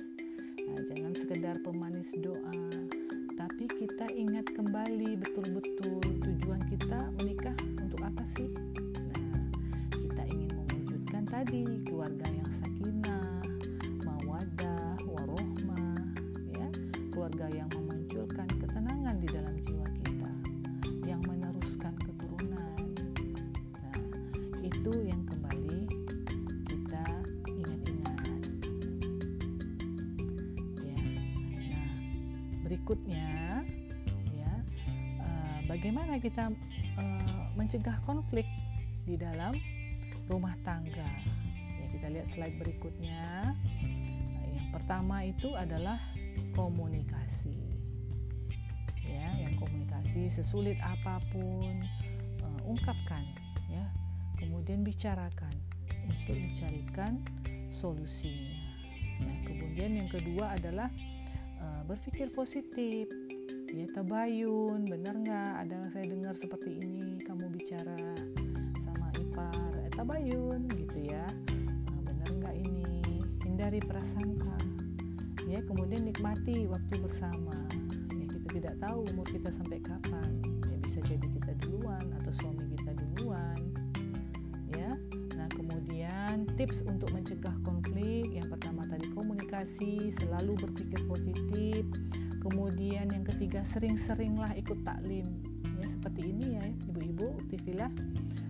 Nah, 0.69 0.85
jangan 0.93 1.13
sekedar 1.17 1.57
pemanis 1.65 2.13
doa. 2.21 2.53
Tapi 3.33 3.65
kita 3.65 4.13
ingat 4.13 4.45
kembali 4.53 5.17
betul-betul 5.17 6.05
tujuan 6.21 6.61
kita 6.69 7.09
menikah 7.17 7.57
untuk 7.81 7.97
apa 7.97 8.21
sih? 8.29 8.53
Nah 9.09 9.49
kita 9.89 10.21
ingin 10.29 10.53
mewujudkan 10.53 11.25
tadi 11.25 11.81
keluarga 11.81 12.29
yang 12.29 12.42
mencegah 37.73 38.05
konflik 38.05 38.45
di 39.01 39.17
dalam 39.17 39.49
rumah 40.29 40.53
tangga 40.61 41.09
ya 41.73 41.85
kita 41.89 42.05
lihat 42.13 42.29
slide 42.29 42.53
berikutnya 42.61 43.49
yang 44.45 44.69
pertama 44.69 45.25
itu 45.25 45.49
adalah 45.57 45.97
komunikasi 46.53 47.73
ya 49.01 49.25
yang 49.41 49.57
komunikasi 49.57 50.29
sesulit 50.29 50.77
apa 50.85 51.17
pun 51.33 51.81
uh, 52.45 52.61
ungkapkan 52.69 53.25
ya 53.65 53.89
kemudian 54.37 54.85
bicarakan 54.85 55.57
untuk 56.05 56.37
dicarikan 56.37 57.25
solusinya. 57.73 58.53
Nah, 59.17 59.49
kemudian 59.49 59.97
yang 59.97 60.13
kedua 60.13 60.53
adalah 60.53 60.93
uh, 61.57 61.81
berpikir 61.89 62.29
positif. 62.37 63.09
Ya, 63.73 63.89
tabayun, 63.89 64.85
benar 64.85 65.17
nggak? 65.17 65.53
Ada 65.65 65.89
saya 65.89 66.05
dengar 66.05 66.37
seperti 66.37 66.77
ini, 66.77 67.17
kamu 67.25 67.49
bicara 67.49 67.97
sama 68.77 69.09
ipar, 69.17 69.73
eh, 69.81 69.89
tabayun, 69.97 70.69
gitu 70.77 71.09
ya. 71.09 71.25
Uh, 71.89 72.01
benar 72.05 72.29
nggak 72.37 72.55
ini? 72.69 73.25
Hindari 73.41 73.81
prasangka. 73.81 74.61
Ya, 75.49 75.65
kemudian 75.65 76.05
nikmati 76.05 76.69
waktu 76.69 77.01
bersama. 77.01 77.57
Ya, 78.13 78.25
kita 78.29 78.47
tidak 78.61 78.75
tahu 78.77 79.09
umur 79.09 79.25
kita 79.25 79.49
sampai 79.49 79.81
kapan. 79.81 80.37
Ya, 80.69 80.77
bisa 80.77 81.01
jadi 81.09 81.25
kita 81.33 81.57
duluan 81.65 82.13
atau 82.21 82.29
suami 82.29 82.77
kita 82.77 82.93
duluan 82.93 83.73
tips 86.63 86.85
untuk 86.85 87.11
mencegah 87.11 87.51
konflik 87.65 88.29
yang 88.31 88.47
pertama 88.47 88.85
tadi 88.87 89.09
komunikasi 89.11 90.13
selalu 90.15 90.55
berpikir 90.55 91.01
positif 91.09 91.83
kemudian 92.43 93.07
yang 93.07 93.23
ketiga 93.23 93.63
sering-seringlah 93.63 94.51
ikut 94.59 94.83
taklim. 94.83 95.25
Ya 95.79 95.87
seperti 95.87 96.35
ini 96.35 96.59
ya 96.59 96.65
ibu-ibu 96.91 97.39
tifilah 97.47 97.91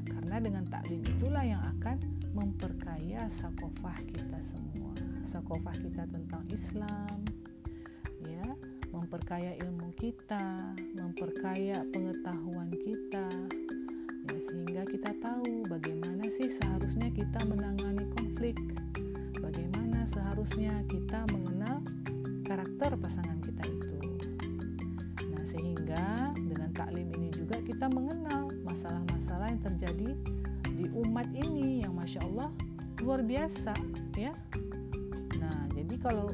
karena 0.10 0.41
dengan 0.41 0.66
taklim 0.66 1.06
itulah 1.06 1.46
yang 1.46 1.62
akan 1.78 2.02
memperkaya 2.34 3.30
sakofah 3.30 3.98
kita 4.10 4.41
semua. 4.41 4.98
Sakofah 5.24 5.78
kita 5.78 6.10
tentang 6.10 6.44
Islam 6.50 7.22
ya 8.26 8.46
memperkaya 8.94 9.58
ilmu 9.66 9.89
kita, 9.98 10.74
memperkaya 10.94 11.82
pengetahuan 11.89 12.70
kita, 12.70 13.26
ya, 14.30 14.38
sehingga 14.46 14.86
kita 14.86 15.12
tahu 15.18 15.66
bagaimana 15.66 16.30
sih 16.30 16.54
seharusnya 16.54 17.10
kita 17.10 17.41
menangani 17.50 18.06
konflik, 18.14 18.54
bagaimana 19.41 20.06
seharusnya 20.06 20.86
kita 20.86 21.26
mengenal 21.34 21.82
karakter 22.46 22.94
pasangan 23.02 23.43
biasa, 33.44 33.76
ya. 34.16 34.32
Nah, 35.36 35.68
jadi 35.76 36.00
kalau 36.00 36.32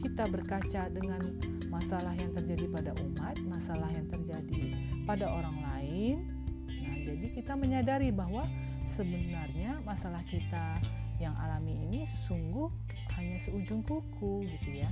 kita 0.00 0.24
berkaca 0.24 0.88
dengan 0.88 1.36
masalah 1.68 2.16
yang 2.16 2.32
terjadi 2.32 2.64
pada 2.72 2.96
umat, 2.96 3.36
masalah 3.44 3.92
yang 3.92 4.08
terjadi 4.08 4.72
pada 5.04 5.28
orang 5.28 5.60
lain. 5.68 6.16
Nah, 6.64 6.96
jadi 7.04 7.26
kita 7.36 7.52
menyadari 7.60 8.08
bahwa 8.08 8.48
sebenarnya 8.88 9.84
masalah 9.84 10.24
kita 10.32 10.80
yang 11.20 11.36
alami 11.36 11.76
ini 11.76 12.08
sungguh 12.08 12.72
hanya 13.20 13.36
seujung 13.36 13.84
kuku 13.84 14.48
gitu 14.48 14.80
ya. 14.80 14.88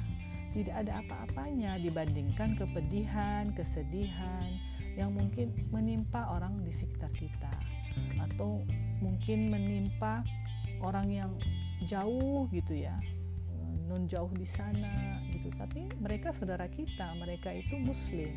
Tidak 0.52 0.76
ada 0.84 1.00
apa-apanya 1.00 1.80
dibandingkan 1.80 2.60
kepedihan, 2.60 3.56
kesedihan 3.56 4.52
yang 5.00 5.16
mungkin 5.16 5.56
menimpa 5.72 6.28
orang 6.28 6.60
di 6.60 6.76
sekitar 6.76 7.08
kita 7.16 7.48
atau 8.20 8.60
mungkin 9.00 9.48
menimpa 9.48 10.20
orang 10.82 11.08
yang 11.10 11.32
jauh 11.86 12.50
gitu 12.50 12.74
ya 12.74 12.98
non 13.88 14.04
jauh 14.04 14.28
di 14.36 14.44
sana 14.44 15.16
gitu. 15.32 15.48
Tapi 15.56 15.88
mereka 15.98 16.30
saudara 16.30 16.68
kita 16.68 17.16
mereka 17.16 17.50
itu 17.50 17.80
muslim. 17.80 18.36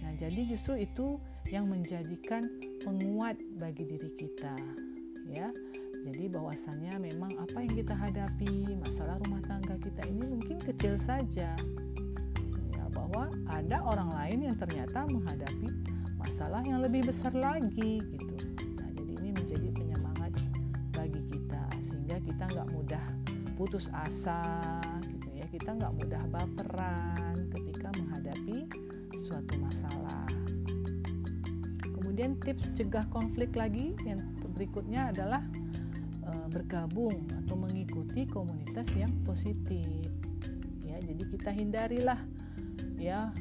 Nah 0.00 0.16
jadi 0.16 0.48
justru 0.48 0.80
itu 0.80 1.20
yang 1.52 1.68
menjadikan 1.68 2.48
penguat 2.82 3.36
bagi 3.60 3.84
diri 3.84 4.10
kita 4.16 4.56
ya. 5.28 5.52
Jadi 6.06 6.24
bahwasanya 6.32 6.96
memang 7.02 7.34
apa 7.36 7.58
yang 7.60 7.74
kita 7.76 7.94
hadapi 7.94 8.78
masalah 8.80 9.18
rumah 9.26 9.42
tangga 9.44 9.76
kita 9.76 10.02
ini 10.08 10.24
mungkin 10.24 10.56
kecil 10.58 10.96
saja. 10.96 11.52
Ya 12.72 12.84
bahwa 12.94 13.28
ada 13.52 13.84
orang 13.84 14.10
lain 14.14 14.38
yang 14.50 14.56
ternyata 14.56 15.04
menghadapi 15.10 15.68
masalah 16.16 16.64
yang 16.64 16.80
lebih 16.80 17.06
besar 17.06 17.30
lagi 17.36 18.00
gitu 18.02 18.45
putus 23.56 23.88
asa 23.90 24.44
gitu 25.08 25.32
ya. 25.32 25.48
Kita 25.48 25.72
nggak 25.72 25.92
mudah 25.96 26.22
baperan 26.28 27.48
ketika 27.56 27.88
menghadapi 27.96 28.68
suatu 29.16 29.56
masalah. 29.56 30.28
Kemudian 31.80 32.36
tips 32.44 32.76
cegah 32.76 33.08
konflik 33.08 33.56
lagi 33.56 33.96
yang 34.04 34.20
berikutnya 34.52 35.12
adalah 35.12 35.40
e, 36.20 36.32
bergabung 36.52 37.24
atau 37.44 37.56
mengikuti 37.56 38.28
komunitas 38.28 38.92
yang 38.92 39.10
positif. 39.24 40.12
Ya 40.84 41.00
jadi 41.00 41.24
kita 41.24 41.50
hindarilah 41.50 42.20
ya. 43.00 43.32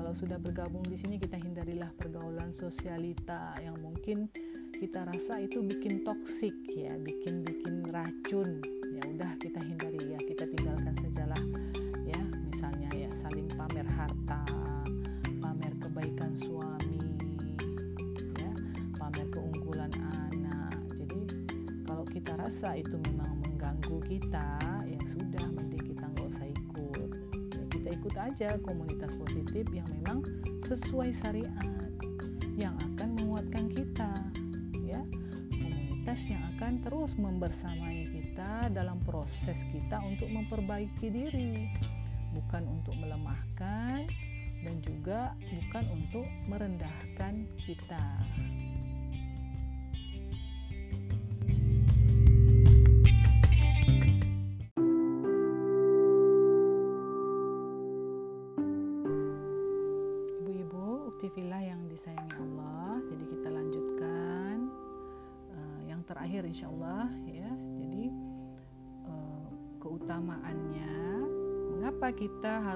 Kalau 0.00 0.16
sudah 0.16 0.40
bergabung 0.40 0.80
di 0.88 0.96
sini 0.96 1.20
kita 1.20 1.36
hindarilah 1.36 1.92
pergaulan 1.92 2.56
sosialita 2.56 3.52
yang 3.60 3.76
mungkin 3.84 4.32
kita 4.72 5.04
rasa 5.04 5.44
itu 5.44 5.60
bikin 5.60 6.02
toksik 6.08 6.56
ya. 6.72 6.96
Bikin 6.96 7.44
bikin 7.44 7.84
racun 7.92 8.79
ya 9.20 9.28
udah 9.28 9.36
kita 9.36 9.60
hindari 9.60 10.00
ya 10.16 10.20
kita 10.24 10.48
tinggalkan 10.48 10.96
sajalah 10.96 11.44
ya 12.08 12.20
misalnya 12.40 12.88
ya 12.96 13.04
saling 13.12 13.44
pamer 13.52 13.84
harta 13.84 14.40
pamer 15.44 15.76
kebaikan 15.76 16.32
suami 16.32 17.04
ya 18.40 18.48
pamer 18.96 19.28
keunggulan 19.28 19.92
anak. 19.92 20.72
Jadi 20.96 21.20
kalau 21.84 22.08
kita 22.08 22.32
rasa 22.40 22.80
itu 22.80 22.96
memang 22.96 23.44
mengganggu 23.44 24.00
kita 24.08 24.56
ya 24.88 25.00
sudah 25.04 25.44
mending 25.52 25.84
kita 25.84 26.08
nggak 26.16 26.26
usah 26.32 26.48
ikut. 26.48 27.10
Ya, 27.52 27.64
kita 27.76 27.88
ikut 28.00 28.14
aja 28.16 28.48
komunitas 28.64 29.12
positif 29.20 29.68
yang 29.68 29.88
memang 30.00 30.24
sesuai 30.64 31.12
syariat 31.12 31.68
yang 32.56 32.72
akan 32.96 33.20
menguatkan 33.20 33.68
kita 33.68 34.32
ya. 34.80 35.04
Komunitas 35.52 36.24
yang 36.24 36.40
akan 36.56 36.80
terus 36.80 37.20
membersamai 37.20 38.09
kita 38.40 38.72
dalam 38.72 38.96
proses 39.04 39.68
kita 39.68 40.00
untuk 40.00 40.32
memperbaiki 40.32 41.12
diri, 41.12 41.68
bukan 42.32 42.64
untuk 42.72 42.96
melemahkan 42.96 44.08
dan 44.64 44.76
juga 44.80 45.36
bukan 45.36 45.84
untuk 45.92 46.24
merendahkan 46.48 47.44
kita. 47.60 48.00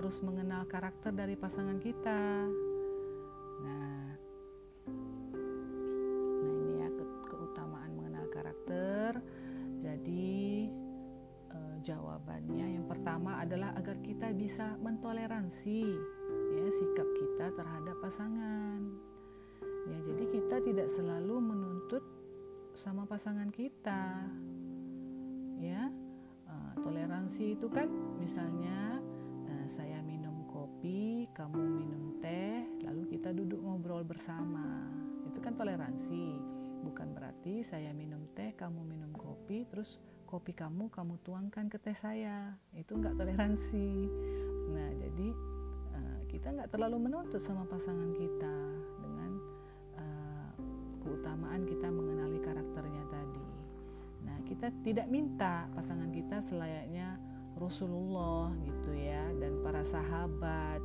Harus 0.04 0.20
mengenal 0.20 0.68
karakter 0.68 1.16
dari 1.16 1.32
pasangan 1.32 1.80
kita. 1.80 2.44
Nah, 3.64 4.04
nah 6.44 6.52
ini 6.60 6.76
ya 6.76 6.92
ke 6.92 7.04
keutamaan 7.32 7.88
mengenal 7.96 8.28
karakter. 8.28 9.16
Jadi 9.80 10.68
eh, 11.56 11.76
jawabannya 11.80 12.76
yang 12.76 12.84
pertama 12.84 13.40
adalah 13.40 13.72
agar 13.80 13.96
kita 14.04 14.28
bisa 14.36 14.76
mentoleransi 14.76 15.88
ya 16.52 16.68
sikap 16.68 17.08
kita 17.16 17.56
terhadap 17.56 17.96
pasangan. 18.04 18.84
Ya, 19.88 19.98
jadi 20.04 20.24
kita 20.28 20.60
tidak 20.68 20.92
selalu 20.92 21.40
menuntut 21.40 22.04
sama 22.76 23.08
pasangan 23.08 23.48
kita. 23.48 24.20
Ya, 25.64 25.88
toleransi 26.84 27.56
itu 27.56 27.72
kan 27.72 27.88
misalnya 28.20 29.00
nah, 29.64 29.72
saya 29.72 30.04
minum 30.04 30.44
kopi, 30.44 31.24
kamu 31.32 31.56
minum 31.56 32.20
teh, 32.20 32.68
lalu 32.84 33.16
kita 33.16 33.32
duduk 33.32 33.64
ngobrol 33.64 34.04
bersama. 34.04 34.92
Itu 35.24 35.40
kan 35.40 35.56
toleransi. 35.56 36.36
Bukan 36.84 37.16
berarti 37.16 37.64
saya 37.64 37.96
minum 37.96 38.28
teh, 38.36 38.52
kamu 38.52 38.84
minum 38.84 39.08
kopi, 39.16 39.64
terus 39.64 39.96
kopi 40.28 40.52
kamu 40.52 40.92
kamu 40.92 41.16
tuangkan 41.24 41.72
ke 41.72 41.80
teh 41.80 41.96
saya. 41.96 42.60
Itu 42.76 43.00
nggak 43.00 43.16
toleransi. 43.16 43.88
Nah, 44.68 44.90
jadi 45.00 45.28
uh, 45.96 46.18
kita 46.28 46.52
nggak 46.60 46.68
terlalu 46.68 47.08
menuntut 47.08 47.40
sama 47.40 47.64
pasangan 47.64 48.12
kita 48.12 48.56
dengan 49.00 49.32
uh, 49.96 50.52
keutamaan 51.00 51.64
kita 51.64 51.88
mengenali 51.88 52.36
karakternya 52.44 53.04
tadi 53.08 53.44
kita 54.44 54.68
tidak 54.84 55.08
minta 55.08 55.66
pasangan 55.72 56.12
kita 56.12 56.38
selayaknya 56.44 57.13
Rasulullah 57.64 58.52
gitu 58.60 58.92
ya 58.92 59.24
dan 59.40 59.64
para 59.64 59.80
sahabat. 59.80 60.84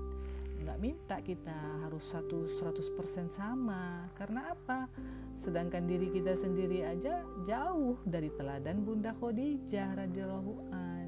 Nggak 0.63 0.79
minta 0.79 1.17
kita 1.19 1.83
harus 1.83 2.03
satu 2.07 2.47
100% 2.47 3.31
sama. 3.31 4.07
Karena 4.15 4.55
apa? 4.55 4.87
Sedangkan 5.35 5.87
diri 5.87 6.07
kita 6.11 6.35
sendiri 6.39 6.87
aja 6.87 7.23
jauh 7.43 7.99
dari 8.07 8.31
teladan 8.31 8.83
Bunda 8.83 9.11
Khadijah 9.15 10.07
radhiyallahu 10.07 10.71
an. 10.71 11.07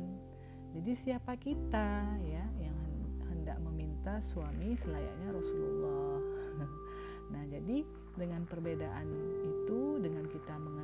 Jadi 0.72 0.91
siapa 0.95 1.36
kita 1.36 2.19
ya 2.24 2.45
yang 2.59 2.80
hendak 3.28 3.59
meminta 3.63 4.19
suami 4.19 4.76
selayaknya 4.76 5.30
Rasulullah? 5.32 6.19
Nah 7.32 7.47
jadi 7.47 7.88
dengan 8.19 8.43
perbedaan 8.43 9.07
itu 9.39 10.03
dengan 10.03 10.28
kita 10.28 10.51
karakter 10.51 10.80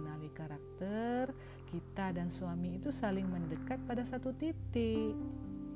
kita 1.78 2.10
dan 2.10 2.34
suami 2.34 2.82
itu 2.82 2.90
saling 2.90 3.30
mendekat 3.30 3.78
pada 3.86 4.02
satu 4.02 4.34
titik 4.34 5.14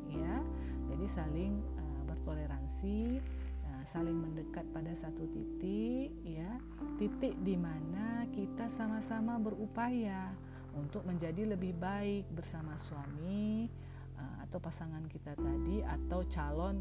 ya. 0.10 0.42
Jadi 0.90 1.06
saling 1.06 1.54
uh, 1.78 2.02
bertoleransi 2.10 3.22
uh, 3.70 3.84
saling 3.86 4.18
mendekat 4.18 4.66
pada 4.74 4.90
satu 4.98 5.30
titik 5.30 6.10
ya. 6.26 6.58
Titik 6.98 7.38
di 7.46 7.54
mana 7.54 8.26
kita 8.34 8.66
sama-sama 8.74 9.38
berupaya 9.38 10.34
untuk 10.74 11.06
menjadi 11.06 11.54
lebih 11.54 11.78
baik 11.78 12.26
bersama 12.34 12.82
suami 12.82 13.70
uh, 14.18 14.36
atau 14.42 14.58
pasangan 14.58 15.06
kita 15.06 15.38
tadi 15.38 15.86
atau 15.86 16.26
calon 16.26 16.78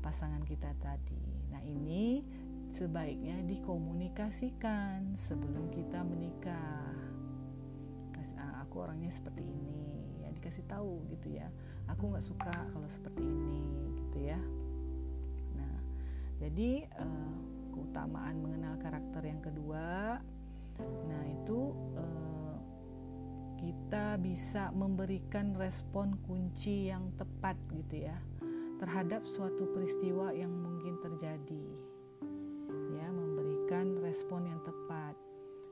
pasangan 0.00 0.40
kita 0.48 0.72
tadi. 0.80 1.52
Nah 1.52 1.60
ini 1.60 2.24
sebaiknya 2.72 3.40
dikomunikasikan 3.44 5.12
sebelum 5.20 5.68
kita 5.72 6.00
menikah. 6.04 6.94
ah, 6.96 7.05
aku 8.76 8.84
orangnya 8.84 9.08
seperti 9.08 9.40
ini 9.40 10.20
ya 10.20 10.28
dikasih 10.36 10.68
tahu 10.68 11.08
gitu 11.08 11.32
ya 11.32 11.48
aku 11.88 12.12
nggak 12.12 12.24
suka 12.28 12.52
kalau 12.52 12.88
seperti 12.92 13.24
ini 13.24 13.64
gitu 14.04 14.20
ya 14.20 14.36
Jadi 16.36 16.84
uh, 17.00 17.36
keutamaan 17.72 18.36
mengenal 18.44 18.76
karakter 18.76 19.24
yang 19.24 19.40
kedua, 19.40 20.20
nah 21.08 21.22
itu 21.24 21.72
uh, 21.96 22.56
kita 23.56 24.20
bisa 24.20 24.68
memberikan 24.76 25.56
respon 25.56 26.20
kunci 26.28 26.92
yang 26.92 27.08
tepat 27.16 27.56
gitu 27.72 28.04
ya 28.04 28.16
terhadap 28.76 29.24
suatu 29.24 29.64
peristiwa 29.72 30.36
yang 30.36 30.52
mungkin 30.52 31.00
terjadi. 31.00 31.66
Ya, 32.92 33.08
memberikan 33.08 33.96
respon 34.04 34.44
yang 34.44 34.60
tepat 34.60 35.16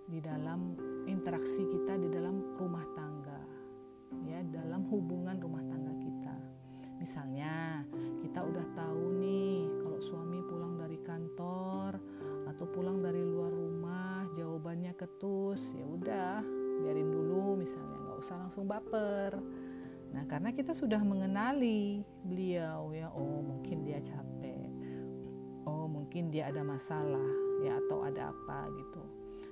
di 0.08 0.24
dalam 0.24 0.80
interaksi 1.04 1.68
kita 1.68 2.00
di 2.00 2.08
dalam 2.08 2.53
Nah, 20.14 20.22
karena 20.30 20.54
kita 20.54 20.70
sudah 20.70 21.02
mengenali 21.02 22.06
beliau 22.22 22.94
ya, 22.94 23.10
oh 23.10 23.42
mungkin 23.42 23.82
dia 23.82 23.98
capek. 23.98 24.70
Oh, 25.66 25.90
mungkin 25.90 26.30
dia 26.30 26.54
ada 26.54 26.62
masalah 26.62 27.28
ya 27.66 27.82
atau 27.82 28.06
ada 28.06 28.30
apa 28.30 28.70
gitu. 28.78 29.02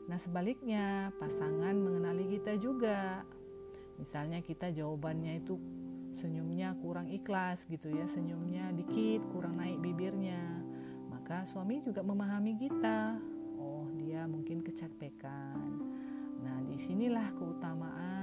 Nah, 0.06 0.22
sebaliknya 0.22 1.10
pasangan 1.18 1.74
mengenali 1.74 2.38
kita 2.38 2.54
juga. 2.62 3.26
Misalnya 3.98 4.38
kita 4.38 4.70
jawabannya 4.70 5.42
itu 5.42 5.58
senyumnya 6.14 6.78
kurang 6.78 7.10
ikhlas 7.10 7.66
gitu 7.66 7.90
ya, 7.90 8.06
senyumnya 8.06 8.70
dikit, 8.70 9.26
kurang 9.34 9.58
naik 9.58 9.82
bibirnya. 9.82 10.62
Maka 11.10 11.42
suami 11.42 11.82
juga 11.82 12.06
memahami 12.06 12.54
kita. 12.54 13.18
Oh, 13.58 13.90
dia 13.98 14.30
mungkin 14.30 14.62
kecapekan. 14.62 15.58
Nah, 16.42 16.58
di 16.66 16.78
sinilah 16.78 17.34
keutamaan 17.34 18.21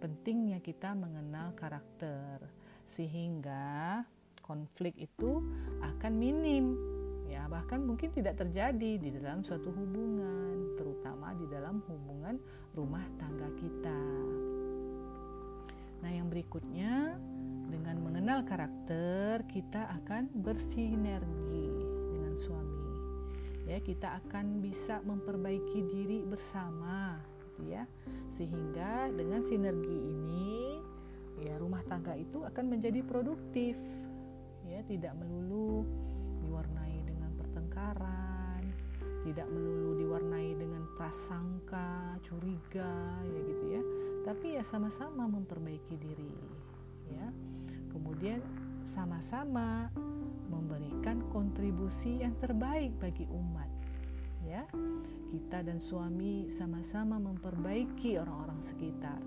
pentingnya 0.00 0.64
kita 0.64 0.96
mengenal 0.96 1.52
karakter 1.52 2.40
sehingga 2.88 4.02
konflik 4.40 4.96
itu 4.96 5.44
akan 5.84 6.12
minim 6.16 6.74
ya. 7.30 7.46
Bahkan 7.46 7.86
mungkin 7.86 8.10
tidak 8.10 8.40
terjadi 8.40 8.98
di 8.98 9.08
dalam 9.14 9.46
suatu 9.46 9.70
hubungan 9.70 10.74
terutama 10.74 11.36
di 11.38 11.46
dalam 11.46 11.84
hubungan 11.86 12.40
rumah 12.74 13.04
tangga 13.20 13.46
kita. 13.54 14.00
Nah 16.00 16.10
yang 16.10 16.26
berikutnya 16.32 17.14
dengan 17.70 17.96
mengenal 18.02 18.42
karakter 18.42 19.46
kita 19.46 19.86
akan 20.02 20.32
bersinergi 20.34 21.70
dengan 22.10 22.34
suami. 22.34 22.88
Ya 23.70 23.78
kita 23.78 24.18
akan 24.26 24.58
bisa 24.58 24.98
memperbaiki 25.06 25.78
diri 25.86 26.26
bersama 26.26 27.22
gitu 27.60 27.76
ya. 27.76 27.84
Sehingga 28.32 29.12
dengan 29.12 29.44
sinergi 29.44 29.98
ini 30.00 30.80
ya 31.44 31.60
rumah 31.60 31.84
tangga 31.84 32.16
itu 32.16 32.40
akan 32.40 32.64
menjadi 32.72 33.04
produktif 33.04 33.76
ya. 34.64 34.80
Tidak 34.88 35.12
melulu 35.20 35.84
diwarnai 36.40 37.04
dengan 37.04 37.30
pertengkaran 37.36 38.64
tidak 39.20 39.52
melulu 39.52 40.00
diwarnai 40.00 40.56
dengan 40.56 40.88
prasangka 40.96 42.16
curiga 42.24 43.20
ya 43.28 43.40
gitu 43.44 43.64
ya. 43.68 43.82
Tapi 44.24 44.46
ya 44.56 44.64
sama-sama 44.64 45.28
memperbaiki 45.28 45.96
diri 46.00 46.34
ya. 47.12 47.28
Kemudian 47.92 48.40
sama-sama 48.88 49.92
memberikan 50.48 51.20
kontribusi 51.28 52.24
yang 52.24 52.34
terbaik 52.40 52.96
bagi 52.96 53.28
umat 53.28 53.79
ya 54.50 54.66
kita 55.30 55.62
dan 55.62 55.78
suami 55.78 56.50
sama-sama 56.50 57.22
memperbaiki 57.22 58.18
orang-orang 58.18 58.58
sekitar. 58.66 59.22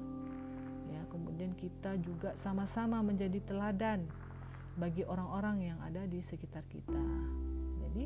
Ya, 0.91 1.01
kemudian 1.07 1.55
kita 1.55 1.95
juga 2.03 2.35
sama-sama 2.35 2.99
menjadi 2.99 3.39
teladan 3.39 4.03
bagi 4.75 5.07
orang-orang 5.07 5.73
yang 5.73 5.79
ada 5.79 6.03
di 6.03 6.19
sekitar 6.19 6.67
kita. 6.67 6.99
Jadi 7.87 8.03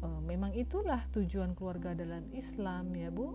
e, 0.00 0.08
memang 0.22 0.54
itulah 0.54 1.02
tujuan 1.10 1.58
keluarga 1.58 1.98
dalam 1.98 2.30
Islam 2.30 2.94
ya 2.94 3.10
Bu. 3.10 3.34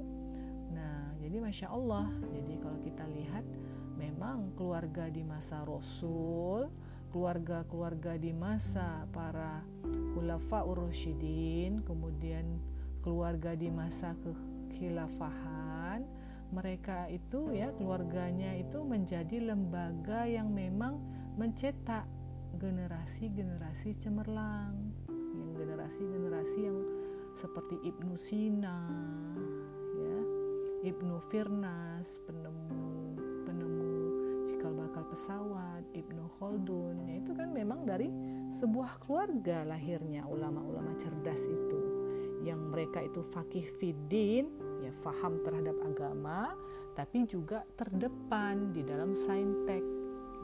Nah, 0.72 1.20
jadi 1.20 1.44
masya 1.44 1.68
Allah. 1.68 2.08
Jadi 2.32 2.54
kalau 2.64 2.80
kita 2.80 3.04
lihat 3.12 3.44
memang 4.00 4.56
keluarga 4.56 5.12
di 5.12 5.20
masa 5.20 5.68
Rasul, 5.68 6.72
keluarga-keluarga 7.12 8.16
di 8.16 8.32
masa 8.32 9.04
para 9.12 9.60
khulafa 10.16 10.64
ur-rasyidin, 10.64 11.84
kemudian 11.84 12.75
keluarga 13.06 13.54
di 13.54 13.70
masa 13.70 14.18
kekhilafahan 14.18 16.02
mereka 16.50 17.06
itu 17.14 17.54
ya 17.54 17.70
keluarganya 17.78 18.58
itu 18.58 18.82
menjadi 18.82 19.54
lembaga 19.54 20.26
yang 20.26 20.50
memang 20.50 20.98
mencetak 21.38 22.10
generasi-generasi 22.58 23.94
cemerlang. 24.00 24.74
Yang 25.10 25.52
generasi-generasi 25.62 26.60
yang 26.66 26.80
seperti 27.36 27.76
Ibnu 27.84 28.16
Sina 28.16 28.88
ya 30.00 30.20
Ibnu 30.88 31.20
Firnas 31.28 32.24
penemu 32.24 32.74
penemu 33.44 33.92
cikal 34.48 34.72
bakal 34.80 35.04
pesawat 35.12 35.84
Ibnu 35.92 36.26
Khaldun. 36.40 37.06
Ya 37.06 37.20
itu 37.20 37.36
kan 37.36 37.52
memang 37.52 37.84
dari 37.84 38.08
sebuah 38.56 39.04
keluarga 39.04 39.68
lahirnya 39.68 40.24
ulama-ulama 40.24 40.96
cerdas 40.96 41.44
itu 41.52 41.95
yang 42.46 42.70
mereka 42.70 43.02
itu 43.02 43.26
fakih 43.26 43.66
fidin 43.82 44.54
ya 44.86 44.94
faham 45.02 45.42
terhadap 45.42 45.74
agama 45.82 46.54
tapi 46.94 47.26
juga 47.26 47.66
terdepan 47.74 48.72
di 48.72 48.86
dalam 48.86 49.18
saintek 49.18 49.82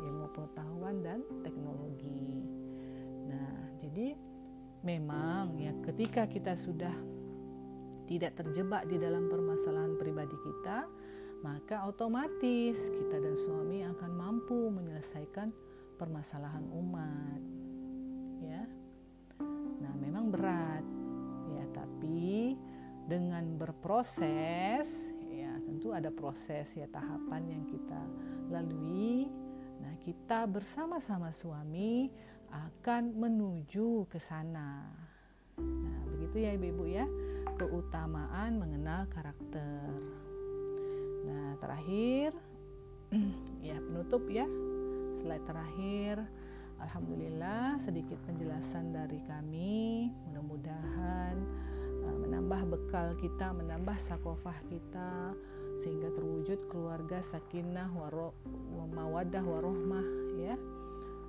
ilmu 0.02 0.28
pengetahuan 0.34 1.00
dan 1.06 1.22
teknologi. 1.46 2.42
Nah 3.30 3.78
jadi 3.78 4.18
memang 4.82 5.62
ya 5.62 5.72
ketika 5.86 6.26
kita 6.26 6.58
sudah 6.58 6.92
tidak 8.10 8.34
terjebak 8.36 8.90
di 8.90 8.98
dalam 8.98 9.30
permasalahan 9.30 9.96
pribadi 9.96 10.36
kita 10.42 10.90
maka 11.46 11.86
otomatis 11.90 12.90
kita 12.92 13.18
dan 13.18 13.34
suami 13.38 13.86
akan 13.86 14.12
mampu 14.14 14.74
menyelesaikan 14.74 15.54
permasalahan 16.02 16.66
umat 16.66 17.42
ya. 18.42 18.62
Nah 19.82 19.94
memang 20.02 20.34
berat 20.34 20.91
berproses 23.72 25.16
ya 25.32 25.48
tentu 25.64 25.96
ada 25.96 26.12
proses 26.12 26.76
ya 26.76 26.84
tahapan 26.92 27.56
yang 27.56 27.64
kita 27.64 28.04
lalui. 28.52 29.32
Nah 29.80 29.96
kita 30.04 30.44
bersama-sama 30.44 31.32
suami 31.32 32.12
akan 32.52 33.16
menuju 33.16 34.12
ke 34.12 34.20
sana. 34.20 34.92
Nah 35.56 36.00
begitu 36.12 36.44
ya 36.44 36.52
ibu-ibu 36.60 36.84
ya 36.84 37.08
keutamaan 37.56 38.60
mengenal 38.60 39.08
karakter. 39.08 39.88
Nah 41.24 41.56
terakhir 41.64 42.36
ya 43.72 43.80
penutup 43.80 44.28
ya 44.28 44.44
slide 45.24 45.48
terakhir. 45.48 46.28
Alhamdulillah 46.84 47.80
sedikit 47.80 48.20
penjelasan 48.28 48.92
dari 48.92 49.24
kami. 49.24 50.12
Mudah-mudahan 50.28 51.71
menambah 52.10 52.62
bekal 52.74 53.14
kita, 53.22 53.54
menambah 53.54 53.98
sakofah 54.02 54.58
kita 54.68 55.36
sehingga 55.82 56.14
terwujud 56.14 56.70
keluarga 56.70 57.26
sakinah 57.26 57.90
waro, 57.98 58.38
mawadah 58.94 59.42
warohmah 59.42 60.06
ya. 60.38 60.56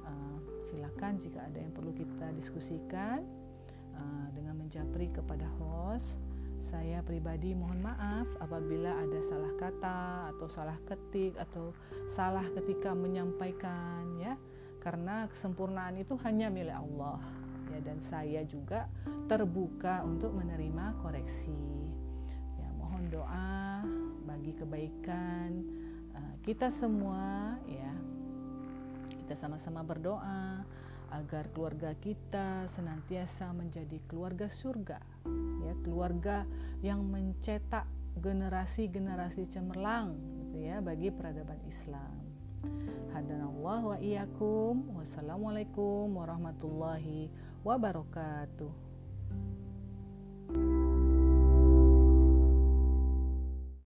Uh, 0.04 0.36
silakan 0.68 1.16
jika 1.16 1.48
ada 1.48 1.56
yang 1.56 1.72
perlu 1.72 1.92
kita 1.96 2.32
diskusikan 2.36 3.24
uh, 3.96 4.26
dengan 4.36 4.60
menjapri 4.60 5.08
kepada 5.08 5.48
host. 5.60 6.20
Saya 6.62 7.02
pribadi 7.02 7.58
mohon 7.58 7.82
maaf 7.82 8.30
apabila 8.38 8.94
ada 8.94 9.18
salah 9.18 9.50
kata 9.58 10.30
atau 10.30 10.46
salah 10.46 10.78
ketik 10.86 11.34
atau 11.34 11.74
salah 12.06 12.46
ketika 12.54 12.94
menyampaikan 12.94 14.06
ya. 14.22 14.38
Karena 14.78 15.26
kesempurnaan 15.30 15.98
itu 15.98 16.14
hanya 16.22 16.50
milik 16.50 16.74
Allah 16.74 17.41
ya 17.72 17.78
dan 17.80 17.98
saya 18.04 18.44
juga 18.44 18.86
terbuka 19.26 20.04
untuk 20.04 20.36
menerima 20.36 21.00
koreksi. 21.00 21.56
Ya, 22.60 22.68
mohon 22.76 23.08
doa 23.08 23.80
bagi 24.28 24.52
kebaikan 24.52 25.64
uh, 26.12 26.34
kita 26.44 26.68
semua 26.68 27.56
ya. 27.64 27.92
Kita 29.24 29.34
sama-sama 29.34 29.80
berdoa 29.80 30.60
agar 31.12 31.48
keluarga 31.52 31.92
kita 31.96 32.68
senantiasa 32.68 33.52
menjadi 33.52 34.00
keluarga 34.08 34.48
surga, 34.48 35.00
ya, 35.64 35.74
keluarga 35.84 36.48
yang 36.80 37.04
mencetak 37.04 37.84
generasi-generasi 38.16 39.48
cemerlang 39.48 40.16
gitu 40.40 40.68
ya 40.68 40.84
bagi 40.84 41.08
peradaban 41.08 41.60
Islam. 41.64 42.12
Adanallahu 43.12 43.96
wa 43.96 43.98
iyyakum. 44.00 44.96
Wassalamualaikum 44.96 46.12
warahmatullahi 46.12 47.28
wabarakatuh. 47.64 48.70